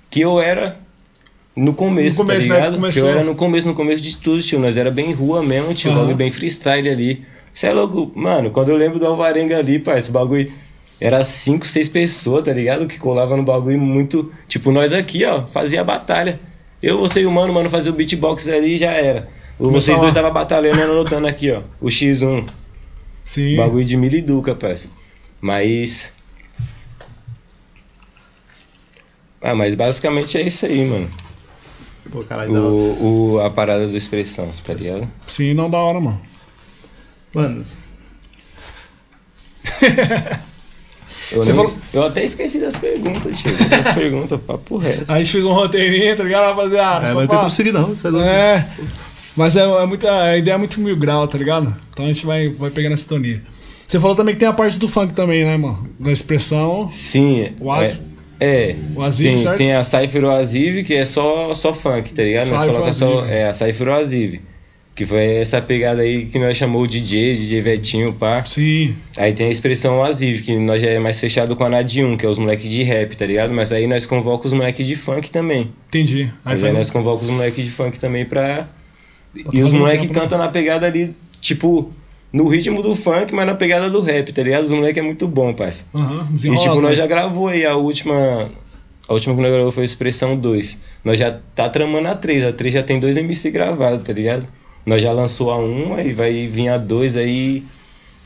[0.10, 0.80] que eu era.
[1.56, 2.82] No começo, No começo, tá né, ligado?
[2.88, 4.60] que que eu era no começo, no começo de tudo, tio.
[4.60, 5.90] Nós era bem rua mesmo, tio.
[5.92, 6.00] Aham.
[6.02, 7.26] Bagulho bem freestyle ali.
[7.54, 8.12] Você é louco?
[8.16, 10.52] Mano, quando eu lembro do Alvarenga ali, pai, esse bagulho
[11.00, 12.88] era cinco, seis pessoas, tá ligado?
[12.88, 14.32] Que colava no bagulho muito.
[14.48, 16.40] Tipo, nós aqui, ó, fazia batalha.
[16.82, 19.28] Eu, você e o mano, mano, fazia o beatbox ali e já era.
[19.60, 21.62] O- Começou Vocês dois estavam batalhando e anotando aqui, ó.
[21.82, 22.48] O X1.
[23.26, 23.56] Sim.
[23.56, 24.90] Bagulho de miliduca, parça.
[25.42, 26.14] Mas.
[29.42, 31.10] Ah, mas basicamente é isso aí, mano.
[32.12, 32.54] Pô, caralho.
[32.56, 35.08] O, o, a parada do expressão, tá ligado?
[35.28, 36.22] Sim, não da hora, mano.
[37.34, 37.66] Mano,
[41.32, 43.52] Eu, nem- falou- eu até esqueci das perguntas, tio.
[43.70, 45.06] Das perguntas, papo reto.
[45.12, 46.56] Aí a gente fez um roteirinho, tá ligado?
[46.56, 47.02] Vai fazer a.
[47.04, 47.88] é, não tem pra- como seguir não.
[47.88, 48.28] Você é louco.
[48.28, 48.68] É.
[49.36, 51.76] Mas é, é muita, a ideia é muito mil grau, tá ligado?
[51.92, 53.42] Então a gente vai, vai pegando a sintonia.
[53.88, 55.88] Você falou também que tem a parte do funk também, né, mano?
[56.00, 56.90] Da expressão.
[56.90, 57.52] Sim.
[57.60, 58.00] O Asi-
[58.40, 58.72] É.
[58.72, 58.76] é.
[58.96, 59.58] O Azive, tem, certo?
[59.58, 62.48] tem a Cypher Oasive, que é só, só funk, tá ligado?
[62.50, 63.26] Nós Cypher coloca só.
[63.26, 64.42] É, a Cypher Oasive.
[64.98, 68.44] Que foi essa pegada aí que nós chamou o DJ, DJ Vetinho, pá.
[68.44, 68.96] Sim.
[69.16, 72.26] Aí tem a expressão Oasive, que nós já é mais fechado com a Nadium, que
[72.26, 73.54] é os moleques de rap, tá ligado?
[73.54, 75.72] Mas aí nós convocamos os moleques de funk também.
[75.88, 76.24] Entendi.
[76.24, 78.68] Aí Mas aí nós convocamos os moleques de funk também pra.
[79.54, 80.20] E os moleques né?
[80.20, 81.94] cantam na pegada ali, tipo,
[82.34, 84.64] no ritmo do funk, mas na pegada do rap, tá ligado?
[84.64, 85.86] Os moleques é muito bom, parça.
[85.94, 86.82] Aham, E tipo, né?
[86.82, 88.50] nós já gravou aí a última.
[89.08, 90.82] A última que nós gravou foi a Expressão 2.
[91.06, 92.46] Nós já tá tramando a 3.
[92.46, 94.48] A 3 já tem dois MC gravados, tá ligado?
[94.88, 97.64] Nós já lançou a 1 e vai vir a 2 aí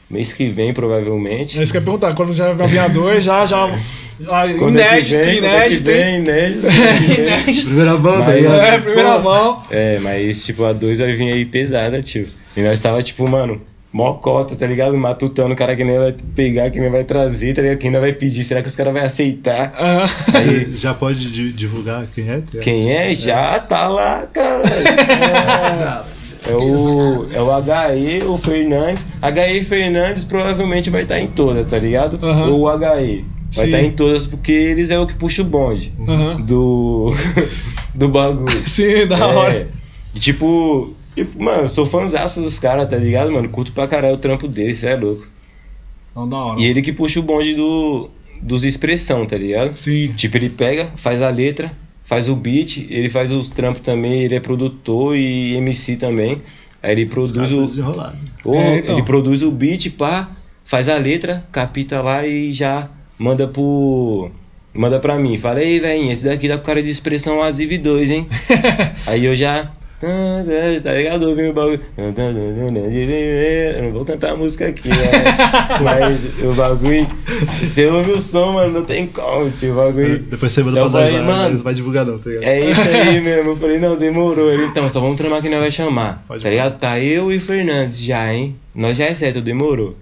[0.10, 1.58] mês que vem, provavelmente.
[1.60, 2.13] É isso que eu ia perguntar.
[2.13, 3.67] Quando já vai vir a dois, já, já.
[3.67, 6.67] é que inédito, é que inédito, inédito.
[7.19, 7.65] Inédito.
[7.67, 8.54] Primeira banda Mas- aí, ó.
[8.62, 9.63] É, primeira Pô, mão.
[9.71, 12.28] É, mas tipo, a 2 vai vir aí pesada, tio.
[12.56, 13.62] E nós tava tipo, mano,
[13.93, 14.95] mó cota, tá ligado?
[14.97, 17.78] Matutando o cara que nem vai pegar, que nem vai trazer, tá ligado?
[17.80, 19.74] Quem ainda vai pedir, será que os caras vão aceitar?
[19.80, 20.08] Aham.
[20.34, 22.41] Você já pode di- divulgar quem é?
[22.62, 23.15] Quem é?
[23.15, 24.62] Já tá lá, cara.
[25.84, 26.06] Ah,
[26.52, 29.08] É o, é o HE, o Fernandes.
[29.22, 32.20] HE Fernandes provavelmente vai estar em todas, tá ligado?
[32.26, 32.48] Aham.
[32.50, 33.26] Ou o HE.
[33.54, 33.72] Vai Sim.
[33.72, 36.40] estar em todas porque eles é o que puxa o bonde Aham.
[36.42, 37.14] do,
[37.94, 38.50] do bagulho.
[38.68, 39.70] Sim, da É, hora.
[40.16, 43.50] Tipo, tipo, mano, sou fãzaço dos caras, tá ligado, mano?
[43.50, 45.28] Curto pra caralho o trampo deles, cê é louco.
[46.16, 46.62] Não, da hora.
[46.62, 48.10] E ele que puxa o bonde do,
[48.42, 49.76] dos expressão, tá ligado?
[49.76, 50.14] Sim.
[50.16, 51.72] Tipo, ele pega, faz a letra,
[52.12, 56.41] faz o beat, ele faz os trampos também, ele é produtor e MC também.
[56.84, 57.62] Aí ele produz Cara, o.
[58.43, 58.95] Ou É, então.
[58.97, 60.30] Ele produz o beat, pá,
[60.65, 64.30] faz a letra, capita lá e já manda pro.
[64.74, 65.38] Manda pra mim.
[65.38, 68.28] Fala, ei, velhinho, esse daqui tá com cara de expressão Aziv 2, hein?
[69.08, 69.71] Aí eu já.
[70.84, 71.30] Tá ligado?
[71.30, 71.80] Ouvindo o bagulho.
[71.96, 74.96] Eu não vou cantar a música aqui, né?
[75.84, 77.08] Mas o bagulho.
[77.62, 79.74] Você ouve o som, mano, não tem como, tio.
[79.74, 80.18] O bagulho.
[80.20, 82.46] Depois você manda Eu pra nós falei, mano, não vai divulgar não, tá ligado?
[82.46, 83.52] É isso aí mesmo.
[83.52, 84.52] Eu falei, não, demorou.
[84.52, 86.24] Ele, então, só vamos tramar que nós vai chamar.
[86.28, 86.80] Pode tá ligado?
[86.80, 88.56] Tá eu e o Fernandes já, hein?
[88.74, 89.96] Nós já é certo, demorou.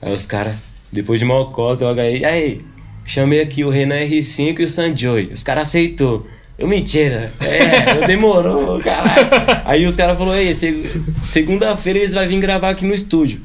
[0.00, 0.54] Aí os caras,
[0.90, 2.60] depois de Mocota, eu aí, aí,
[3.04, 5.30] chamei aqui o Renan R5 e o Sanjoy.
[5.32, 6.26] Os caras aceitou.
[6.58, 7.32] Eu, mentira.
[7.40, 9.26] É, demorou, caralho.
[9.64, 10.88] Aí os caras falaram, ei, seg-
[11.26, 13.40] segunda-feira eles vão vir gravar aqui no estúdio.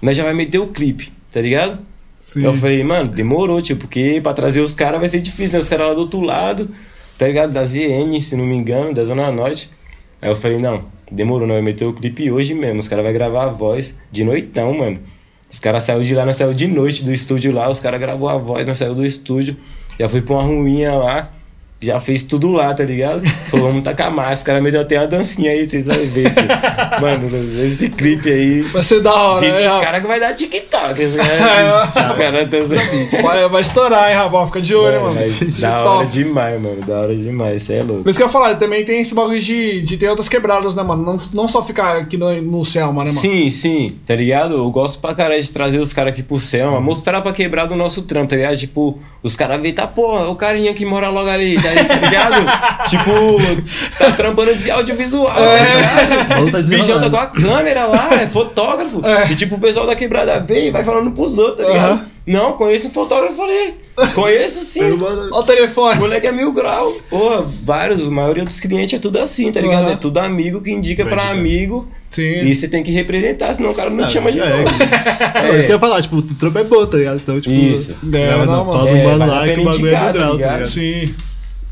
[0.00, 1.78] Nós já vai meter o clipe, tá ligado?
[2.20, 2.44] Sim.
[2.44, 5.58] Eu falei, mano, demorou, tio, porque pra trazer os caras vai ser difícil, né?
[5.58, 6.68] Os caras lá do outro lado,
[7.18, 7.52] tá ligado?
[7.52, 9.68] Da ZN, se não me engano, da Zona Norte.
[10.20, 12.78] Aí eu falei, não, demorou, não, vai meter o clipe hoje mesmo.
[12.78, 15.00] Os caras vão gravar a voz de noitão, mano.
[15.50, 18.28] Os caras saíram de lá, nós saímos de noite do estúdio lá, os caras gravou
[18.28, 19.56] a voz, nós saímos do estúdio,
[19.98, 21.30] já fui pra uma ruinha lá,
[21.82, 23.26] já fez tudo lá, tá ligado?
[23.50, 26.32] Falou, vamos tacar massa, os caras me deu até uma dancinha aí, vocês vão ver,
[26.32, 26.44] tio.
[27.00, 27.28] Mano,
[27.64, 28.62] esse clipe aí.
[28.62, 31.02] Vai ser da hora, Diz né, os caras que vai dar TikTok.
[31.02, 34.46] Os caras os caras tão Vai, vai estourar, hein, rapaz?
[34.46, 35.14] Fica de olho, mano.
[35.14, 35.88] Mas é Da top.
[35.98, 36.80] hora demais, mano.
[36.82, 37.62] Da hora demais.
[37.62, 38.08] Você é louco.
[38.08, 40.82] Isso que eu ia falar, também tem esse bagulho de, de ter outras quebradas, né,
[40.82, 41.04] mano?
[41.04, 43.20] Não, não só ficar aqui no, no Selma, né, mano?
[43.20, 44.54] Sim, sim, tá ligado?
[44.54, 47.74] Eu gosto pra caralho de trazer os caras aqui pro Selma, mostrar pra quebrar do
[47.74, 48.56] nosso trampo, tá ligado?
[48.56, 52.88] Tipo, os caras veem, tá, porra, o carinha que mora logo ali, tá, tá ligado?
[52.88, 55.34] tipo, tá trampando de audiovisual?
[56.28, 59.02] Maluco tá bichão tá com a câmera lá, é fotógrafo.
[59.30, 61.92] E tipo, o pessoal da quebrada vem e vai falando pros outros, tá ligado?
[61.92, 62.06] Aham.
[62.24, 63.74] Não, conheço um fotógrafo, falei.
[64.14, 65.00] Conheço sim.
[65.02, 65.96] Olha o telefone.
[65.96, 66.92] O moleque é mil grau.
[67.10, 69.84] Porra, vários, a maioria dos clientes é tudo assim, tá ligado?
[69.84, 69.92] Aham.
[69.92, 71.88] É tudo amigo que indica Vai pra amigo.
[72.08, 72.42] Sim.
[72.42, 74.68] E você tem que representar, senão o cara não te chama de é, novo.
[74.68, 77.16] É, isso que eu ia falar, tipo, o trampo é bom, tá ligado?
[77.16, 77.96] Então, tipo, Isso.
[78.12, 78.90] É, na não, fala mano.
[78.90, 80.54] do É, mano lá que o bagulho é mil tá grau, tá ligado?
[80.54, 80.68] ligado?
[80.68, 81.14] Sim.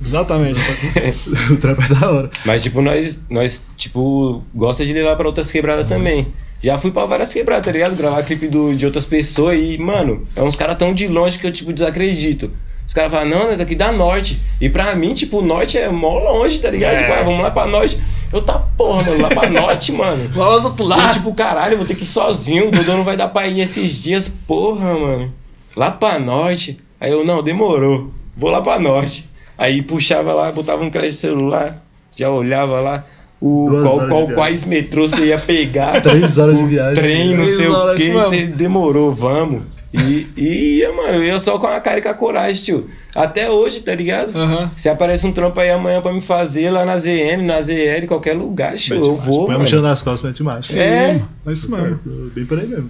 [0.05, 0.59] Exatamente.
[1.53, 2.31] o trampo é da hora.
[2.45, 6.27] Mas, tipo, nós, nós, tipo, gosta de levar pra outras quebradas também.
[6.63, 7.97] Já fui pra várias quebradas, tá ligado?
[7.97, 11.47] Gravar clipe do, de outras pessoas e, mano, é uns caras tão de longe que
[11.47, 12.51] eu, tipo, desacredito.
[12.87, 14.41] Os caras falam, não, nós aqui da norte.
[14.61, 16.99] E pra mim, tipo, o norte é mó longe, tá ligado?
[16.99, 18.01] Tipo, ah, vamos lá pra norte.
[18.33, 20.29] Eu tá porra, mano, lá pra norte, mano.
[20.35, 21.13] Lá do outro E, lado.
[21.15, 23.61] tipo, caralho, eu vou ter que ir sozinho, o Dodô não vai dar pra ir
[23.61, 25.33] esses dias, porra, mano.
[25.77, 26.81] Lá pra norte.
[27.01, 28.11] Aí eu, não, demorou.
[28.37, 29.30] Vou lá pra norte.
[29.61, 31.85] Aí puxava lá, botava um crédito celular,
[32.17, 33.05] já olhava lá.
[33.39, 36.01] O, Duas qual, qual, quais metrô você ia pegar.
[36.03, 36.95] Três horas de viagem.
[36.95, 39.65] Trem, não sei o que, você demorou, vamos.
[39.93, 42.91] E, e ia, mano, eu só com a cara e com a coragem, tio.
[43.15, 44.35] Até hoje, tá ligado?
[44.35, 44.71] Aham.
[44.79, 48.35] Se aparece um trampo aí amanhã pra me fazer lá na ZN, na ZL, qualquer
[48.35, 49.65] lugar, tio, eu vou, Põe a mano.
[49.65, 50.81] mochila nas costas, mete marcha.
[50.81, 51.15] É.
[51.15, 52.01] Sim, É isso mesmo.
[52.35, 52.89] Bem por aí mesmo.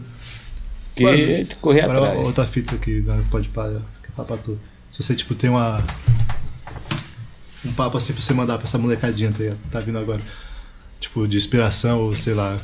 [0.94, 2.18] Que Mano, correr atrás.
[2.20, 4.56] outra fita aqui, né, pode parar, que é à toa.
[4.92, 5.82] Se você, tipo, tem uma.
[7.64, 9.54] Um papo assim pra você mandar pra essa molecadinha, tá?
[9.70, 10.20] Tá vindo agora.
[10.98, 12.56] Tipo, de inspiração ou sei lá,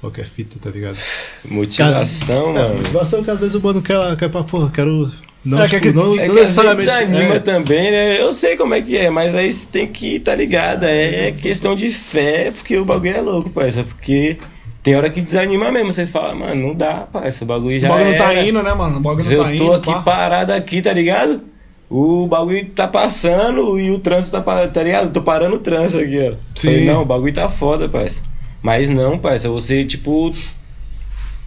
[0.00, 0.96] qualquer fita, tá ligado?
[1.44, 2.74] Motivação, É, mano.
[2.76, 5.10] motivação que às vezes o mano quer, quer pra, porra, quero.
[5.44, 6.86] Não, É, tipo, que- não, É não que às necessariamente.
[6.90, 8.20] vezes anima é, também, né?
[8.20, 10.84] Eu sei como é que é, mas aí você tem que, tá ligado?
[10.84, 13.82] É questão de fé, porque o bagulho é louco, parça.
[13.82, 14.38] Porque
[14.84, 15.92] tem hora que desanima mesmo.
[15.92, 17.42] Você fala, mano, não dá, parça.
[17.42, 18.46] O bagulho O já bagulho não tá era.
[18.48, 18.98] indo, né, mano?
[18.98, 19.72] O bagulho não Eu tá tô indo.
[19.72, 20.02] aqui pá.
[20.02, 21.40] parado aqui, tá ligado?
[21.94, 25.12] O bagulho tá passando e o trânsito tá, tá ligado?
[25.12, 26.30] Tô parando o trânsito aqui, ó.
[26.54, 26.68] Sim.
[26.68, 28.22] Falei, não, o bagulho tá foda, parça.
[28.62, 30.34] Mas não, parça, você, tipo,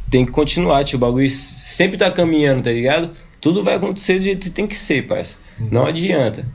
[0.07, 0.97] tem que continuar, tio.
[0.97, 3.09] O bagulho sempre tá caminhando, tá ligado?
[3.41, 5.37] Tudo vai acontecer do jeito que tem que ser, parça.
[5.71, 6.45] Não adianta.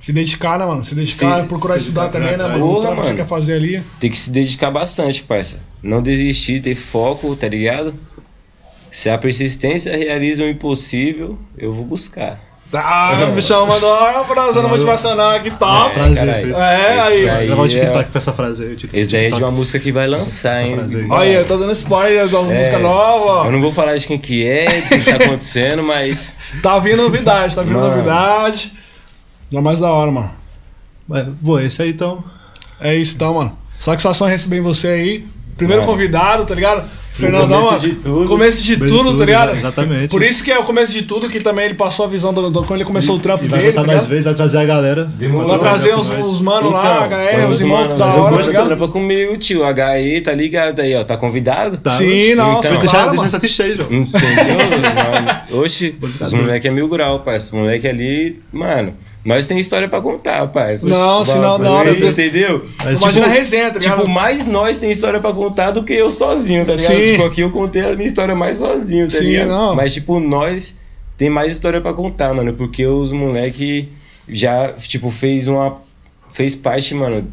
[0.00, 0.82] Se dedicar, né, mano?
[0.82, 2.58] Se dedicar, Se- procurar se estudar dedicar, também, né, mano?
[2.66, 3.16] Porra, trampo que você mano.
[3.22, 3.82] quer fazer ali.
[4.00, 5.60] Tem que se dedicar bastante, parça.
[5.82, 7.94] Não desistir, ter foco, tá ligado?
[8.90, 12.47] Se a persistência realiza o impossível, eu vou buscar.
[12.70, 15.94] Ah, o bichão mandou uma frase motivacional aqui, top.
[15.94, 16.54] frase caralho.
[16.56, 17.24] É, aí.
[17.26, 18.76] Daí Levar o é- TikTok com essa frase aí.
[18.92, 20.76] Esse daí é de uma música que vai lançar, essa hein?
[21.08, 23.44] Olha aí, eu tô dando spoiler da música É, nova, ó.
[23.46, 26.36] Eu não vou falar de quem que é, do que tá acontecendo, mas.
[26.62, 27.88] Tá vindo novidade, tá vindo Mano.
[27.88, 28.70] novidade.
[29.50, 30.30] Já mais da hora, mano.
[31.08, 32.22] Mas, Bom, esse aí então.
[32.78, 33.58] É isso então, mano.
[33.78, 35.24] Satisfação receber você aí.
[35.56, 35.92] Primeiro Mano.
[35.92, 36.84] convidado, tá ligado?
[37.18, 38.28] Fernandão, começo de tudo.
[38.28, 39.56] Começo de tudo, tudo, tá ligado?
[39.56, 40.08] exatamente.
[40.08, 42.50] Por isso que é o começo de tudo, que também ele passou a visão do,
[42.50, 44.58] do- quando ele começou o trampo E vai dele, juntar tá mais vezes, vai trazer
[44.58, 45.04] a galera.
[45.04, 45.48] Demorou.
[45.48, 48.66] Vai trazer os, os manos lá, HR, os irmãos da hora, tá da ligado?
[48.66, 49.62] trampa comigo, tio.
[49.64, 51.04] HE, tá ligado aí, ó.
[51.04, 51.78] Tá convidado?
[51.78, 53.26] Tá, Sim, não, Então, Deixa, para, deixa mano.
[53.26, 53.88] isso aqui cheio, João.
[53.92, 54.58] Entendeu?
[55.62, 57.38] Oxi, os moleque é mil grau, pai.
[57.38, 58.94] Os moleque ali, mano,
[59.24, 60.74] nós tem história pra contar, pai.
[60.84, 62.64] Não, senão na hora Entendeu?
[62.80, 63.98] Imagina tipo, a resenha, tá ligado?
[63.98, 66.92] Tipo, mais nós tem história pra contar do que eu sozinho, tá ligado?
[66.96, 67.07] Sim.
[67.12, 69.48] Tipo, aqui eu contei a minha história mais sozinho, tá Sim, ligado?
[69.48, 69.74] não.
[69.74, 70.78] Mas, tipo, nós
[71.16, 72.54] tem mais história pra contar, mano.
[72.54, 73.88] Porque os moleque
[74.28, 75.80] já, tipo, fez uma.
[76.30, 77.26] Fez parte, mano,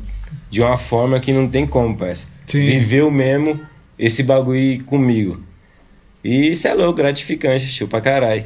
[0.50, 1.98] de uma forma que não tem como.
[2.46, 2.66] Sim.
[2.66, 3.60] Viveu mesmo
[3.98, 5.42] esse bagulho comigo.
[6.24, 8.46] E isso é louco, gratificante, tio, pra caralho.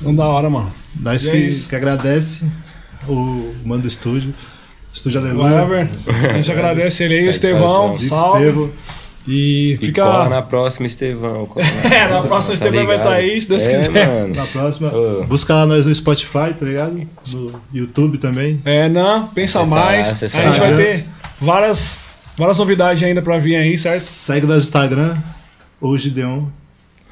[0.00, 0.72] Não da hora, mano.
[0.98, 1.68] Nós é que, isso.
[1.68, 2.44] que agradece
[3.06, 4.34] o mano do estúdio.
[4.92, 5.62] Estúdio Aleluia.
[5.62, 5.88] Whatever.
[6.30, 7.30] A gente agradece ele aí, o.
[7.30, 7.98] Estevão.
[7.98, 8.38] Salve.
[8.38, 8.72] Estevo.
[9.30, 10.02] E E fica.
[10.02, 11.44] cola na próxima, Estevão.
[11.46, 14.08] cola na É, na próxima tá Estevão vai estar aí, se Deus É, quiser.
[14.08, 14.34] mano.
[14.34, 14.88] Na próxima.
[14.94, 15.24] Ô.
[15.24, 17.06] Busca lá nós no Spotify, tá ligado?
[17.32, 18.60] No YouTube também.
[18.64, 20.22] É, não, pensa mais.
[20.22, 21.04] a gente vai ter
[21.40, 21.96] várias,
[22.36, 24.00] várias novidades ainda pra vir aí, certo?
[24.00, 25.16] Segue nós no Instagram.
[25.80, 26.44] O Gideon.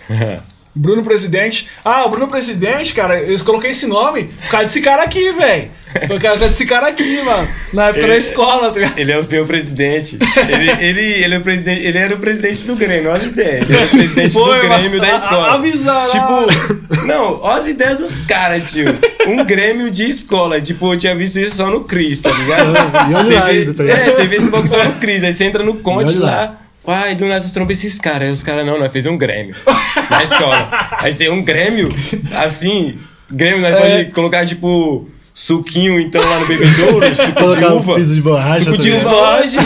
[0.76, 1.66] Bruno Presidente.
[1.84, 5.70] Ah, o Bruno Presidente, cara, eu coloquei esse nome por causa desse cara aqui, velho.
[6.06, 7.48] Por causa desse cara aqui, mano.
[7.72, 8.98] Na época Ele- da escola, tá ligado?
[8.98, 10.18] Ele é o senhor presidente.
[10.46, 13.62] Ele, ele, ele, é o presidente, ele era o presidente do Grêmio, olha as ideias.
[13.66, 15.54] Ele era o presidente Foi, do Grêmio da escola.
[15.54, 18.94] avisar, Tipo, não, olha as ideias dos caras, tio.
[19.26, 20.60] Um Grêmio de escola.
[20.60, 22.66] Tipo, eu tinha visto isso só no Cris, tá ligado?
[23.10, 23.98] E olha lá vê- ainda, tá ligado?
[24.00, 25.24] É, você vê esse bagulho só no Cris.
[25.24, 26.30] Aí você entra no Conte lá.
[26.30, 26.58] lá.
[26.86, 28.22] Ai, do nada tromba esses caras.
[28.22, 29.54] Aí os caras, não, nós fez um Grêmio
[30.10, 30.68] na escola.
[31.00, 31.88] Aí você, um Grêmio,
[32.34, 32.98] assim,
[33.30, 33.80] Grêmio, nós É.
[33.80, 37.94] pode colocar, tipo, suquinho, então, lá no bebedouro, suco de Colocar um uva.
[37.96, 38.64] piso de borracha.
[38.64, 39.60] Suco de esbalagem.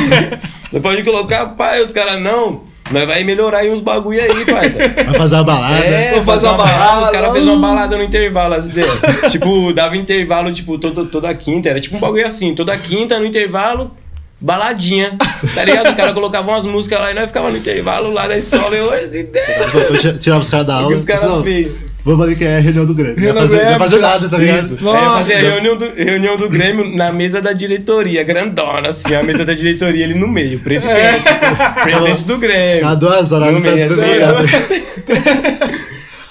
[0.71, 2.69] Você pode colocar, pai, os caras, não.
[2.91, 4.79] Nós vai melhorar aí uns bagulho aí, parça.
[4.79, 5.77] Vai fazer uma balada.
[5.85, 6.85] É, Vou fazer uma uma balada.
[6.85, 7.13] Os balada.
[7.13, 8.91] caras fez uma balada no intervalo, as ideias.
[9.31, 11.69] tipo, dava intervalo, tipo, todo, toda quinta.
[11.69, 13.93] Era tipo um bagulho assim, toda quinta no intervalo,
[14.41, 15.17] baladinha.
[15.55, 15.89] Tá ligado?
[15.91, 18.77] Os caras colocavam umas músicas lá e nós ficava no intervalo lá da escola.
[18.77, 19.75] Ideias.
[19.75, 20.89] Eu ti- tirava os caras da O aula.
[20.89, 21.91] que os caras Não, fez?
[22.03, 23.15] Vamos ali que é a reunião do Grêmio.
[23.17, 24.65] Não Reunião vai fazer, do não vai fazer nada, tá ligado?
[24.65, 24.79] Isso.
[24.83, 25.11] Nossa.
[25.19, 29.45] Fazia a reunião do, reunião do Grêmio na mesa da diretoria, grandona, assim, a mesa
[29.45, 32.81] da diretoria ali no meio, presidente, tipo, presidente do Grêmio.
[32.81, 33.95] Cada duas horas No meio, tá assim,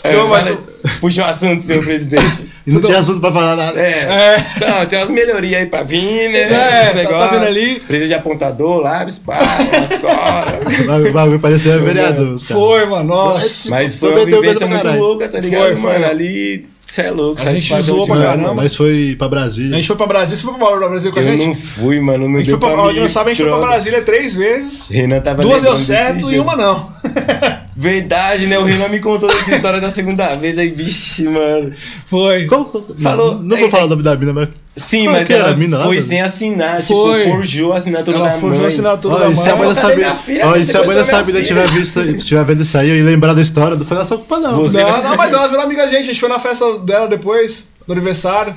[0.04, 0.58] eu mas-
[1.00, 2.50] Puxa o assunto, senhor presidente.
[2.68, 3.80] E não tinha assunto pra falar nada.
[3.82, 3.94] É.
[3.94, 4.38] É.
[4.70, 6.42] Não, tem umas melhorias aí pra vir, né?
[6.42, 7.80] É, Os tá- tá vendo ali?
[7.80, 11.08] Precisa de apontador, lápis, pá, as coras.
[11.10, 12.38] O bagulho- parecia vereador.
[12.40, 13.06] Foi, mano.
[13.06, 13.72] Nossa.
[13.72, 15.94] Mas foi uma vivência muito louca, tá ligado, Foi, foi.
[15.94, 16.06] mano?
[16.06, 17.40] Ali, você é louco.
[17.42, 18.54] A gente satisfação zoou pra caramba.
[18.56, 19.76] Nós foi pra A Brasília.
[19.76, 20.38] gente foi pra Brasília.
[20.38, 21.46] Você foi pra Brasília com a Eu gente?
[21.48, 22.28] não fui, mano.
[22.28, 23.00] Não A gente foi pra, pra mim.
[23.00, 23.68] não sabe, a gente foi pra.
[23.68, 24.88] Brasília três vezes.
[24.90, 26.90] Renan tava Duas deu certo e uma não.
[27.76, 28.60] Verdade, né?
[28.60, 31.72] O Renan me contou essa história da segunda vez aí, vixe, mano.
[32.06, 32.46] Foi.
[32.46, 32.66] Como?
[33.02, 34.50] Falou- Não, não vou é- falar o nome da mina, mas.
[34.78, 37.20] Sim, Qual mas ela foi sem assinar, Foi.
[37.24, 38.66] tipo, forjou a assinatura Ela da forjou mãe.
[38.66, 39.66] a assinatura Ó, da e se a mãe.
[39.68, 40.58] mãe filha?
[40.58, 41.44] E se a mãe da Sabina filha?
[41.44, 44.56] tiver visto, tiver vendo isso aí e lembrar da história, não foi nossa culpa, não.
[44.56, 46.02] Você- Não, não, mas ela virou amiga da gente.
[46.02, 48.54] A gente foi na festa dela depois, do aniversário.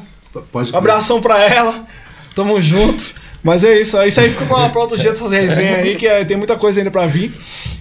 [0.52, 0.74] Pode.
[0.76, 1.74] Abração pra ela.
[2.36, 3.02] Tamo junto.
[3.42, 4.00] Mas é isso.
[4.04, 6.78] Isso aí fica pra, pra outro dia dessas resenhas aí, que é- tem muita coisa
[6.78, 7.32] ainda pra vir.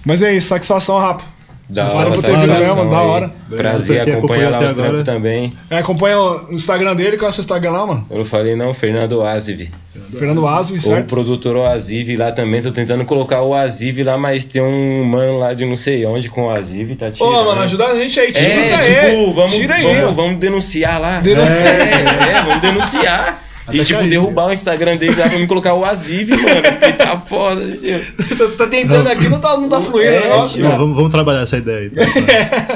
[0.04, 1.28] Mas é isso, satisfação rápido.
[1.68, 3.30] Da hora, satisfação mesmo, da hora.
[3.48, 5.54] Prazer acompanhar lá os trampos também.
[5.70, 8.06] É, acompanha o Instagram dele, qual é o seu Instagram lá, mano?
[8.10, 9.70] Eu não falei não, Fernando Aziv.
[10.18, 11.06] Fernando Asmi, Ou o certo?
[11.06, 15.54] produtor Oaziv lá também, tô tentando colocar o Aziv lá, mas tem um mano lá
[15.54, 17.44] de não sei onde com o Aziv, tá Ô, tirando.
[17.46, 18.32] mano, ajuda a gente aí.
[18.32, 19.10] Tira É, isso aí.
[19.10, 21.20] tipo, vamos, Tira aí, vamos, vamos denunciar lá.
[21.20, 23.42] Denu- É, é, vamos denunciar.
[23.66, 26.62] Até e, tipo, derrubar o Instagram dele lá pra me colocar o Aziv, mano.
[26.62, 28.00] Porque tá foda, tio.
[28.36, 30.54] tá, tá tentando aqui, não tá, não tá fluindo É, o negócio.
[30.60, 30.68] tio.
[30.68, 31.90] Não, vamos, vamos trabalhar essa ideia aí.
[31.90, 32.02] tá?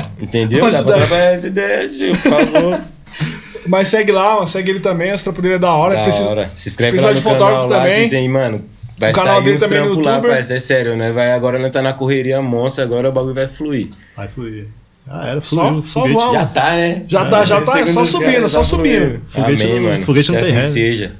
[0.20, 0.60] Entendeu?
[0.60, 2.80] Vamos Dá pra trabalhar essa ideia, tio, por favor.
[3.66, 5.96] Mas segue lá, mano, segue ele também, as trampo dele é da hora.
[5.96, 6.50] Da Precisa- hora.
[6.54, 8.04] Se inscreve precisa lá no de canal lá também.
[8.04, 8.64] que tem, mano.
[8.98, 10.28] Vai O canal sair dele também no lá, YouTube.
[10.28, 10.54] parceiro.
[10.54, 11.10] É sério, né?
[11.10, 13.88] Vai, agora nós tá na correria monstra, agora o bagulho vai fluir.
[14.16, 14.68] Vai fluir.
[15.08, 16.32] Ah, era, Só- só foguete.
[16.32, 17.04] Já tá, né?
[17.06, 19.22] Já tá, já tá, é só subindo, caras, só subindo.
[19.28, 20.04] Foguete Amém, não- mano.
[20.04, 20.72] foguete não que tem assim ré.
[20.72, 21.12] seja.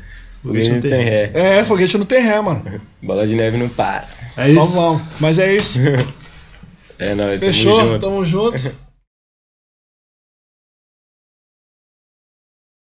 [0.43, 1.31] Foguete não tem ré.
[1.35, 2.63] É, foguete não tem ré, mano.
[3.03, 4.05] Bola de neve não para.
[4.37, 4.73] É Só isso.
[4.75, 5.03] vamos.
[5.21, 5.79] Mas é isso.
[6.99, 8.01] É nóis, Fechou, tamo junto.
[8.01, 8.73] tamo junto.